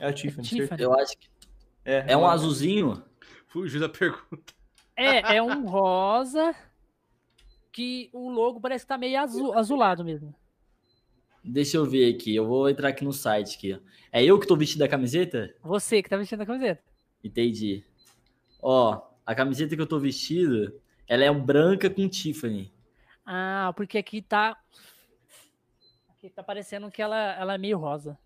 [0.00, 0.46] É a Tiffany.
[0.46, 0.82] É Tiffany.
[0.82, 1.28] Eu acho que.
[1.84, 3.04] É, é um azulzinho?
[3.46, 4.54] Fugiu da pergunta.
[4.96, 6.54] É, é um rosa.
[7.70, 10.34] Que o logo parece que tá meio azul, azulado mesmo.
[11.44, 12.34] Deixa eu ver aqui.
[12.34, 13.80] Eu vou entrar aqui no site aqui.
[14.10, 15.54] É eu que tô vestindo a camiseta?
[15.62, 16.82] Você que tá vestindo a camiseta.
[17.22, 17.84] Entendi.
[18.62, 22.72] Ó, a camiseta que eu tô vestido, ela é branca com Tiffany.
[23.26, 24.56] Ah, porque aqui tá.
[26.10, 28.18] Aqui tá parecendo que ela, ela é meio rosa.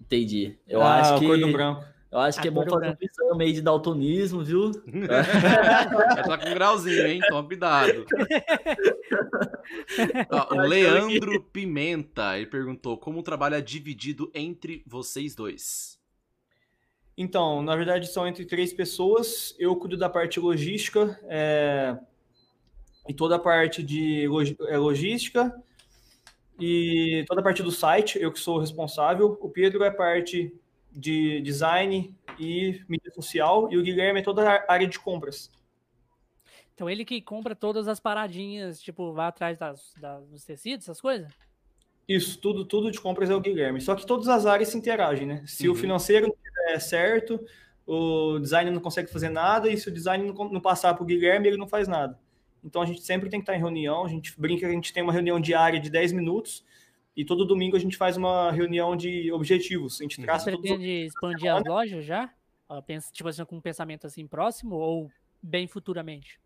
[0.00, 0.58] Entendi.
[0.66, 1.26] Eu ah, acho que.
[1.26, 1.84] Cor do branco.
[2.16, 4.70] Eu acho a que é bom fazer um pincel meio de daltonismo, viu?
[6.16, 7.20] é, tá com um grauzinho, hein?
[7.28, 8.06] Toma cuidado.
[10.32, 16.00] Ó, o Leandro Pimenta, ele perguntou como o trabalho é dividido entre vocês dois.
[17.18, 19.54] Então, na verdade, são entre três pessoas.
[19.58, 21.98] Eu cuido da parte logística é,
[23.06, 25.54] e toda a parte de log, é, logística
[26.58, 29.36] e toda a parte do site, eu que sou responsável.
[29.38, 30.50] O Pedro é parte
[30.96, 35.50] de design e mídia social e o Guilherme é toda a área de compras.
[36.74, 41.00] Então ele que compra todas as paradinhas, tipo, vai atrás das, das, dos tecidos, essas
[41.00, 41.30] coisas?
[42.08, 43.80] Isso, tudo, tudo de compras é o Guilherme.
[43.80, 45.42] Só que todas as áreas se interagem, né?
[45.46, 45.74] Se uhum.
[45.74, 46.34] o financeiro
[46.68, 47.40] é certo,
[47.86, 51.48] o design não consegue fazer nada, e se o design não passar para o Guilherme,
[51.48, 52.18] ele não faz nada.
[52.64, 54.92] Então a gente sempre tem que estar em reunião, a gente brinca que a gente
[54.92, 56.64] tem uma reunião diária de 10 minutos,
[57.16, 60.00] e todo domingo a gente faz uma reunião de objetivos.
[60.00, 60.86] A gente traça Você pretende todos...
[60.86, 62.30] expandir as lojas já?
[63.12, 65.10] Tipo assim, com um pensamento assim próximo ou
[65.42, 66.38] bem futuramente?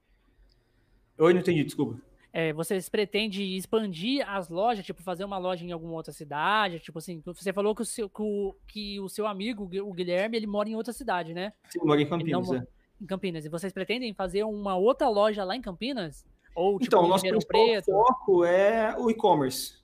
[1.19, 2.01] Eu não entendi, desculpa.
[2.33, 6.79] É, vocês pretendem expandir as lojas, tipo, fazer uma loja em alguma outra cidade?
[6.79, 10.37] Tipo assim, você falou que o seu, que o, que o seu amigo, o Guilherme,
[10.37, 11.53] ele mora em outra cidade, né?
[11.69, 12.67] Sim, mora em Campinas, não, é.
[13.01, 13.45] Em Campinas.
[13.45, 16.25] E vocês pretendem fazer uma outra loja lá em Campinas?
[16.55, 17.87] Ou, tipo, então, o nosso Preto?
[17.87, 19.80] foco é o e-commerce.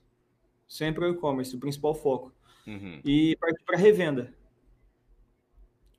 [0.67, 2.33] Sempre o e-commerce, o principal foco.
[2.65, 3.01] Uhum.
[3.05, 4.33] E partir para revenda.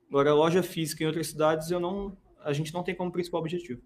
[0.09, 3.83] Agora, loja física em outras cidades, eu não, a gente não tem como principal objetivo.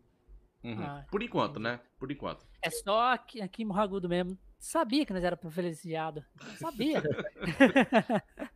[0.63, 0.81] Uhum.
[0.81, 1.81] Ah, Por enquanto, né?
[1.99, 2.47] Por enquanto.
[2.63, 4.39] É só aqui, aqui em Morragudo mesmo.
[4.59, 6.25] Sabia que nós era privilegiado.
[6.59, 7.03] Sabia.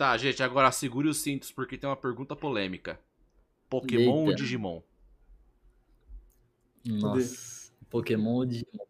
[0.00, 2.98] Tá, gente, agora segure os cintos porque tem uma pergunta polêmica.
[3.68, 4.36] Pokémon ou Eita.
[4.36, 4.80] Digimon?
[6.86, 7.70] Nossa.
[7.90, 8.86] Pokémon ou Digimon?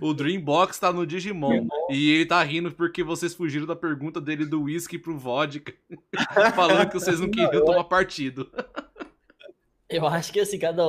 [0.00, 1.66] O Dreambox tá no Digimon.
[1.90, 5.72] E ele tá rindo porque vocês fugiram da pergunta dele do whisky pro vodka.
[6.54, 8.50] falando que vocês não queriam tomar partido.
[9.88, 10.82] Eu acho que assim, cada.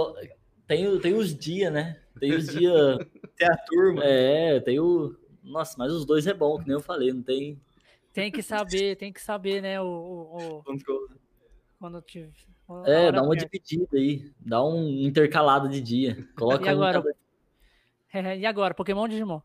[0.67, 1.99] Tem, tem os dias, né?
[2.19, 2.97] Tem os dias.
[3.37, 4.01] Tem a turma.
[4.03, 5.13] É, tem o.
[5.43, 7.59] Nossa, mas os dois é bom, que nem eu falei, não tem.
[8.13, 9.79] tem que saber, tem que saber, né?
[9.81, 12.31] O, o- o- Quando eu- eu tive.
[12.85, 14.31] É, dá uma dividida aí.
[14.39, 16.25] Dá um intercalado de dia.
[16.37, 16.99] Coloca E agora?
[16.99, 17.15] um cada-
[18.37, 19.41] E agora, Pokémon ou Digimon?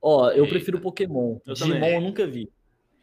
[0.00, 0.48] Ó, eu Eita.
[0.48, 1.38] prefiro Pokémon.
[1.46, 1.94] Eu Digimon também.
[1.94, 2.50] eu nunca vi.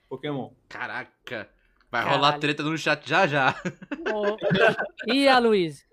[0.10, 0.51] Pokémon.
[0.70, 1.49] Caraca.
[1.91, 2.16] Vai Caralho.
[2.22, 3.56] rolar treta no chat já já.
[4.14, 4.38] Ô,
[5.14, 5.86] E a Luiz?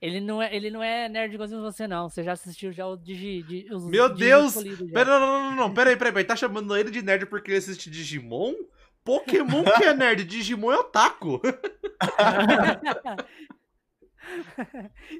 [0.00, 2.08] Ele não, é, ele não é nerd igualzinho você, não.
[2.10, 3.42] Você já assistiu já o Digi.
[3.42, 4.54] Di- os Meu Digi Deus!
[4.92, 5.74] Pera, não, não, não, não.
[5.74, 6.24] Pera aí, pera aí.
[6.24, 8.54] Tá chamando ele de nerd porque ele assiste Digimon?
[9.02, 11.40] Pokémon que é nerd, Digimon é otaku.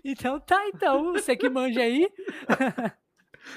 [0.05, 1.13] então tá, então.
[1.13, 2.09] Você que manja aí.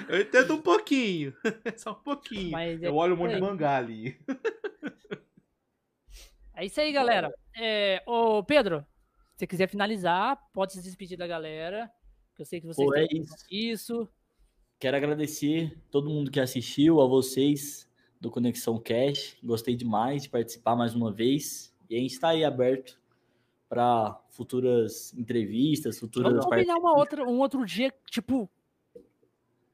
[0.07, 1.33] Eu entendo um pouquinho.
[1.77, 2.51] Só um pouquinho.
[2.51, 4.19] Mas é Eu olho um monte de mangá ali.
[6.55, 7.33] É isso aí, galera.
[7.57, 8.85] É, ô, Pedro,
[9.31, 11.89] se você quiser finalizar, pode se despedir da galera.
[12.35, 13.45] Que eu sei que vocês Pô, é isso.
[13.49, 14.09] isso.
[14.77, 19.37] Quero agradecer todo mundo que assistiu, a vocês do Conexão Cash.
[19.41, 21.73] Gostei demais de participar mais uma vez.
[21.89, 22.99] E a gente está aí aberto
[23.69, 28.49] para futuras entrevistas, futuras Vamos combinar uma outra, um outro dia, tipo,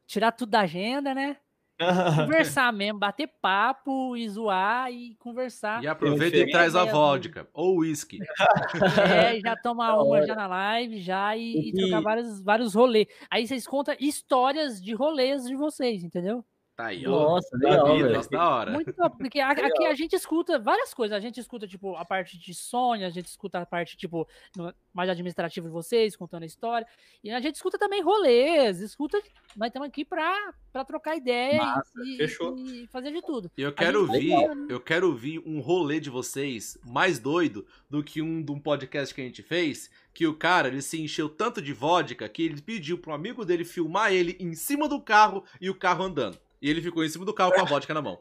[0.07, 1.37] tirar tudo da agenda, né?
[2.15, 5.83] Conversar mesmo, bater papo e zoar e conversar.
[5.83, 7.49] E aproveita e traz a vodka.
[7.53, 8.19] Ou whisky.
[9.35, 13.07] É, já tomar uma já na live, já e, e E- trocar vários, vários rolês.
[13.29, 16.45] Aí vocês contam histórias de rolês de vocês, entendeu?
[16.75, 17.09] Tá aí, ó.
[17.09, 17.97] Nossa, legal.
[17.99, 18.71] Nossa, da hora.
[18.71, 19.49] Muito top, porque a-
[19.79, 21.15] aqui a gente escuta várias coisas.
[21.15, 24.73] A gente escuta, tipo, a parte de sonho, a gente escuta a parte, tipo, no-
[24.93, 26.85] mais administrativa de vocês, contando a história.
[27.23, 29.17] E a gente escuta também rolês, escuta.
[29.55, 33.49] Nós estamos aqui pra, pra trocar ideia Massa, e, e fazer de tudo.
[33.57, 34.33] E eu quero ouvir,
[34.69, 39.15] eu quero ouvir um rolê de vocês mais doido do que um de um podcast
[39.15, 42.61] que a gente fez, que o cara, ele se encheu tanto de vodka que ele
[42.61, 46.37] pediu para um amigo dele filmar ele em cima do carro e o carro andando.
[46.61, 48.19] E ele ficou em cima do carro com a vodka na mão,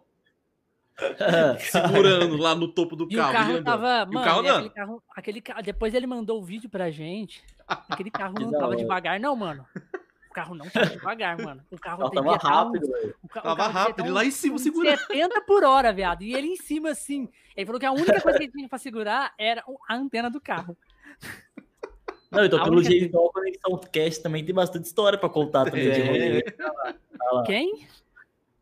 [1.58, 3.30] segurando lá no topo do E carro.
[3.30, 3.88] o carro ele tava.
[3.88, 4.40] E o Mano, carro
[5.16, 7.42] aquele carro, aquele Depois ele mandou o vídeo pra gente.
[7.66, 9.66] Aquele carro não tava devagar, não, mano.
[10.30, 11.62] O carro não tava devagar, mano.
[11.70, 13.14] O carro tava rápido, velho.
[13.32, 14.98] Tava rápido, ele lá em cima segurando.
[14.98, 16.22] 70 por hora, viado.
[16.22, 17.28] E ele em cima, assim.
[17.56, 20.40] Ele falou que a única coisa que ele tinha pra segurar era a antena do
[20.40, 20.76] carro.
[22.32, 25.84] Não, então, A pelo jeito, a Conexão Cast também tem bastante história pra contar também
[25.92, 26.04] de É.
[26.04, 27.44] rolê.
[27.46, 27.86] Quem?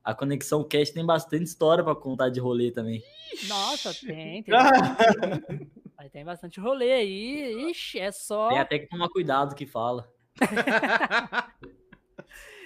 [0.04, 3.02] A Conexão Cast tem bastante história pra contar de rolê também.
[3.48, 4.54] Nossa, tem, tem.
[5.96, 7.70] Mas tem bastante rolê aí.
[7.70, 8.48] Ixi, é só.
[8.48, 10.08] Tem até que tomar cuidado que fala.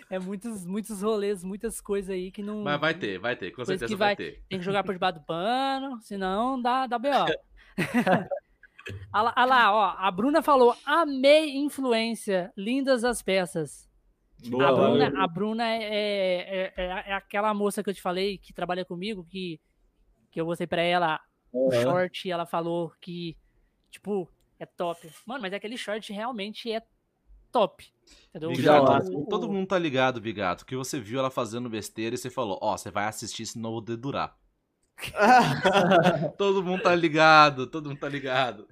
[0.08, 2.62] É muitos, muitos rolês, muitas coisas aí que não.
[2.62, 4.40] Mas vai ter, vai ter, com certeza vai vai- ter.
[4.48, 7.26] Tem que jogar por debaixo do pano, senão dá, dá B.O.
[9.12, 9.94] Olha lá, olha lá, ó.
[9.98, 13.85] A Bruna falou: amei influência, lindas as peças.
[14.48, 18.38] Boa, a Bruna, a Bruna é, é, é- é aquela moça que eu te falei
[18.38, 19.60] que trabalha comigo, que,
[20.30, 21.20] que eu mostrei pra ela
[21.52, 21.82] o Aham.
[21.82, 23.36] short e ela falou que,
[23.90, 24.28] tipo,
[24.60, 25.08] é top.
[25.24, 26.82] Mano, mas aquele short realmente é
[27.50, 27.90] top.
[28.28, 28.50] Entendeu?
[28.50, 29.04] Bigato, hora.
[29.10, 32.28] O- todo o- mundo tá ligado, Bigato, que você viu ela fazendo besteira e você
[32.30, 34.36] falou, ó, você vai assistir, senão eu vou dedurar.
[36.38, 38.66] Todo mundo tá ligado, todo mundo tá ligado.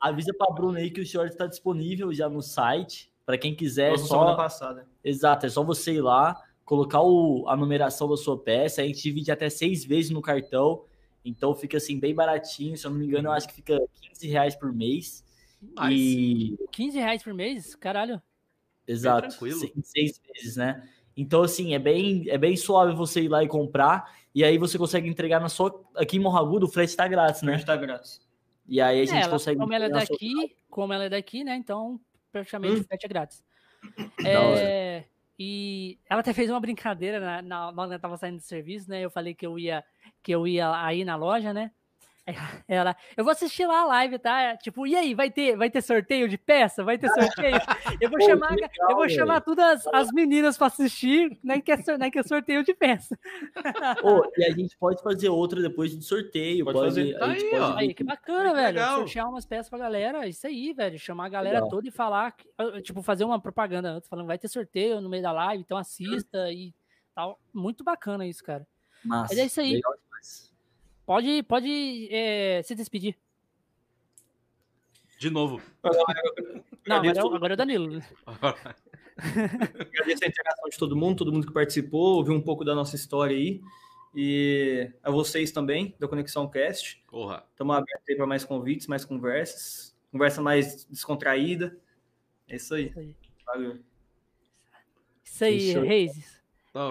[0.00, 3.11] Avisa pra Bruna aí que o short tá disponível já no site.
[3.24, 4.34] Pra quem quiser, é Nossa, só.
[4.36, 4.86] passada.
[5.04, 8.82] Exato, é só você ir lá, colocar o- a numeração da sua peça.
[8.82, 10.84] A gente divide até seis vezes no cartão.
[11.24, 12.76] Então fica assim, bem baratinho.
[12.76, 15.24] Se eu não me engano, eu acho que fica 15 reais por mês.
[15.76, 17.74] Mas, E 15 reais por mês?
[17.76, 18.20] Caralho.
[18.86, 19.28] Exato.
[19.28, 19.60] tranquilo.
[19.60, 20.88] se- Em seis vezes, né?
[21.16, 24.12] Então, assim, é bem, é bem suave você ir lá e comprar.
[24.34, 25.80] E aí você consegue entregar na sua.
[25.94, 27.58] Aqui em Morragudo, o frete tá grátis, Né?
[27.58, 27.62] né?
[27.62, 28.20] Tá grátis.
[28.66, 29.60] E aí a É, gente ela- consegue.
[29.60, 31.54] como ela é na sua- daqui, como ela é daqui, né?
[31.54, 32.00] Então,
[32.32, 32.84] praticamente Hum.
[32.84, 33.44] frete é grátis.
[34.24, 35.04] É,
[35.38, 38.42] e ela até fez uma brincadeira na, na, na hora que eu tava saindo do
[38.42, 39.00] serviço, né?
[39.00, 39.84] Eu falei que eu ia
[40.22, 41.72] que eu ia aí na loja, né?
[42.68, 44.56] Ela, eu vou assistir lá a live, tá?
[44.56, 46.84] Tipo, e aí, vai ter, vai ter sorteio de peça?
[46.84, 47.56] Vai ter sorteio?
[48.00, 51.72] Eu vou Pô, chamar, legal, eu vou chamar todas as meninas para assistir, né, que
[51.72, 53.18] é, né, que é sorteio de peça.
[54.00, 56.64] Pô, e a gente pode fazer outra depois de sorteio.
[56.64, 57.22] Pode, pode fazer.
[57.22, 57.78] Aí, pode...
[57.78, 58.66] aí, que bacana, velho.
[58.66, 58.98] Legal.
[58.98, 60.98] Sortear umas peças pra galera, isso aí, velho.
[61.00, 61.70] Chamar a galera legal.
[61.70, 62.36] toda e falar,
[62.84, 66.52] tipo, fazer uma propaganda antes, falando, vai ter sorteio no meio da live, então assista
[66.52, 66.72] e
[67.16, 67.40] tal.
[67.52, 68.64] Muito bacana isso, cara.
[69.04, 69.74] Mas é isso aí.
[69.74, 70.01] Legal
[71.04, 73.16] Pode, pode é, se despedir.
[75.18, 75.60] De novo.
[76.86, 78.02] Não, agora, é, agora é o Danilo.
[79.16, 82.96] Agradeço a interação de todo mundo, todo mundo que participou, ouviu um pouco da nossa
[82.96, 83.60] história aí.
[84.14, 87.02] E a vocês também, da Conexão Cast.
[87.50, 89.96] Estamos abertos aí para mais convites, mais conversas.
[90.10, 91.78] Conversa mais descontraída.
[92.48, 92.88] É isso aí.
[92.88, 93.16] Isso aí.
[93.46, 93.78] Valeu.
[95.24, 96.42] Isso aí, Reis.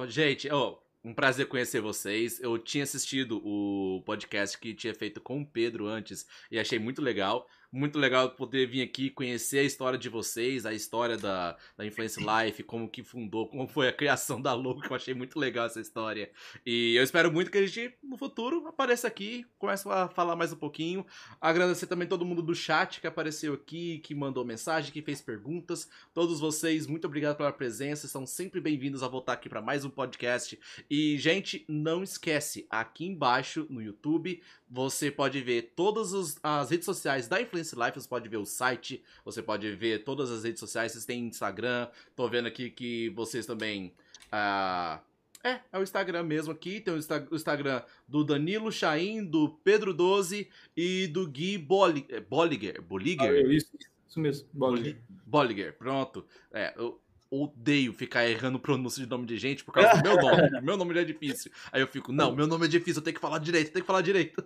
[0.07, 2.39] gente, oh, um prazer conhecer vocês.
[2.39, 7.01] Eu tinha assistido o podcast que tinha feito com o Pedro antes e achei muito
[7.01, 7.47] legal.
[7.73, 12.19] Muito legal poder vir aqui conhecer a história de vocês, a história da, da Influence
[12.19, 15.67] Life, como que fundou, como foi a criação da logo, que eu achei muito legal
[15.67, 16.29] essa história.
[16.65, 20.51] E eu espero muito que a gente, no futuro, apareça aqui, comece a falar mais
[20.51, 21.05] um pouquinho.
[21.39, 25.89] Agradecer também todo mundo do chat que apareceu aqui, que mandou mensagem, que fez perguntas.
[26.13, 29.89] Todos vocês, muito obrigado pela presença, são sempre bem-vindos a voltar aqui para mais um
[29.89, 30.59] podcast.
[30.89, 34.41] E, gente, não esquece, aqui embaixo no YouTube
[34.71, 39.03] você pode ver todas as redes sociais da Influence Life, você pode ver o site,
[39.25, 43.45] você pode ver todas as redes sociais, vocês têm Instagram, tô vendo aqui que vocês
[43.45, 43.93] também...
[44.27, 44.97] Uh,
[45.43, 49.49] é, é o Instagram mesmo aqui, tem o, Insta o Instagram do Danilo Chaim, do
[49.49, 50.47] Pedro 12
[50.77, 52.25] e do Gui Bolliger.
[52.29, 52.81] Bolliger?
[52.81, 53.45] Bolliger?
[53.45, 53.71] Ah, isso,
[54.07, 55.01] isso mesmo, Bolliger.
[55.25, 56.23] Bolliger, pronto.
[56.53, 57.01] É, eu,
[57.31, 60.41] odeio ficar errando pronúncia de nome de gente por causa do meu nome.
[60.61, 61.49] meu nome já é difícil.
[61.71, 63.83] Aí eu fico, não, meu nome é difícil, eu tenho que falar direito, eu tenho
[63.83, 64.43] que falar direito.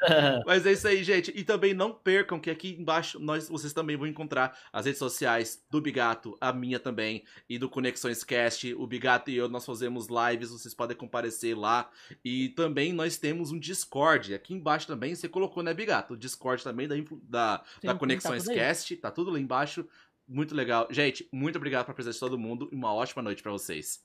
[0.46, 1.32] Mas é isso aí, gente.
[1.34, 5.64] E também não percam que aqui embaixo nós, vocês também vão encontrar as redes sociais
[5.70, 8.74] do Bigato, a minha também, e do Conexões Cast.
[8.74, 11.88] O Bigato e eu, nós fazemos lives, vocês podem comparecer lá.
[12.22, 14.34] E também nós temos um Discord.
[14.34, 16.14] Aqui embaixo também, você colocou, né, Bigato?
[16.14, 19.86] O Discord também da, da, da Conexões tá Cast, tá tudo lá embaixo.
[20.30, 20.86] Muito legal.
[20.90, 24.00] Gente, muito obrigado pela presença de todo mundo e uma ótima noite para vocês.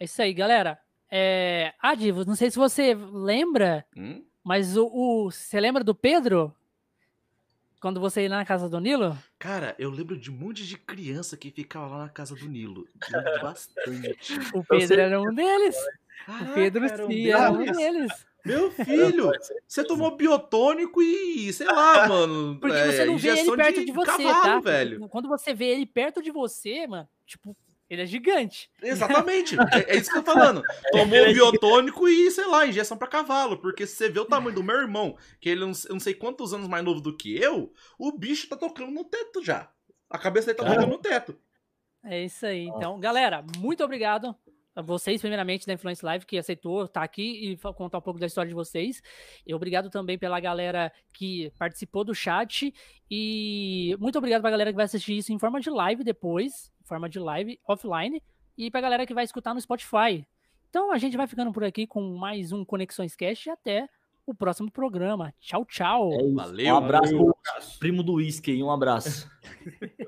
[0.00, 0.80] É isso aí, galera.
[1.10, 1.74] É...
[1.78, 4.24] Ah, Divo, não sei se você lembra, hum?
[4.42, 6.54] mas o, o, Você lembra do Pedro?
[7.78, 9.18] Quando você ia lá na casa do Nilo?
[9.38, 12.88] Cara, eu lembro de um monte de criança que ficava lá na casa do Nilo.
[13.42, 14.32] bastante.
[14.54, 15.76] o Pedro era um deles.
[16.24, 18.26] Caraca, o Pedro sim, era um deles.
[18.46, 19.30] Meu filho,
[19.66, 22.58] você tomou biotônico e, sei lá, mano.
[22.60, 24.60] Porque é, você não vê ele perto de, de você, cavalo, tá?
[24.60, 25.08] Velho.
[25.08, 27.56] Quando você vê ele perto de você, mano, tipo,
[27.88, 28.70] ele é gigante.
[28.82, 29.56] Exatamente.
[29.72, 30.62] é, é, isso que eu tô falando.
[30.90, 33.58] Tomou é biotônico e, sei lá, injeção para cavalo.
[33.58, 36.52] Porque se você vê o tamanho do meu irmão, que ele é não sei quantos
[36.52, 39.70] anos mais novo do que eu, o bicho tá tocando no teto já.
[40.10, 41.38] A cabeça dele tá tocando no teto.
[42.04, 42.66] É isso aí.
[42.66, 44.34] Então, galera, muito obrigado
[44.82, 48.48] vocês, primeiramente, da Influence Live, que aceitou estar aqui e contar um pouco da história
[48.48, 49.02] de vocês.
[49.46, 52.72] E obrigado também pela galera que participou do chat.
[53.10, 56.86] E muito obrigado pra galera que vai assistir isso em forma de live depois, em
[56.86, 58.22] forma de live offline.
[58.56, 60.26] E pra galera que vai escutar no Spotify.
[60.68, 63.88] Então a gente vai ficando por aqui com mais um Conexões Cast e até
[64.26, 65.32] o próximo programa.
[65.40, 66.12] Tchau, tchau.
[66.12, 66.74] É Valeu.
[66.74, 67.36] Um abraço, Valeu.
[67.78, 69.30] primo do whisky, um abraço.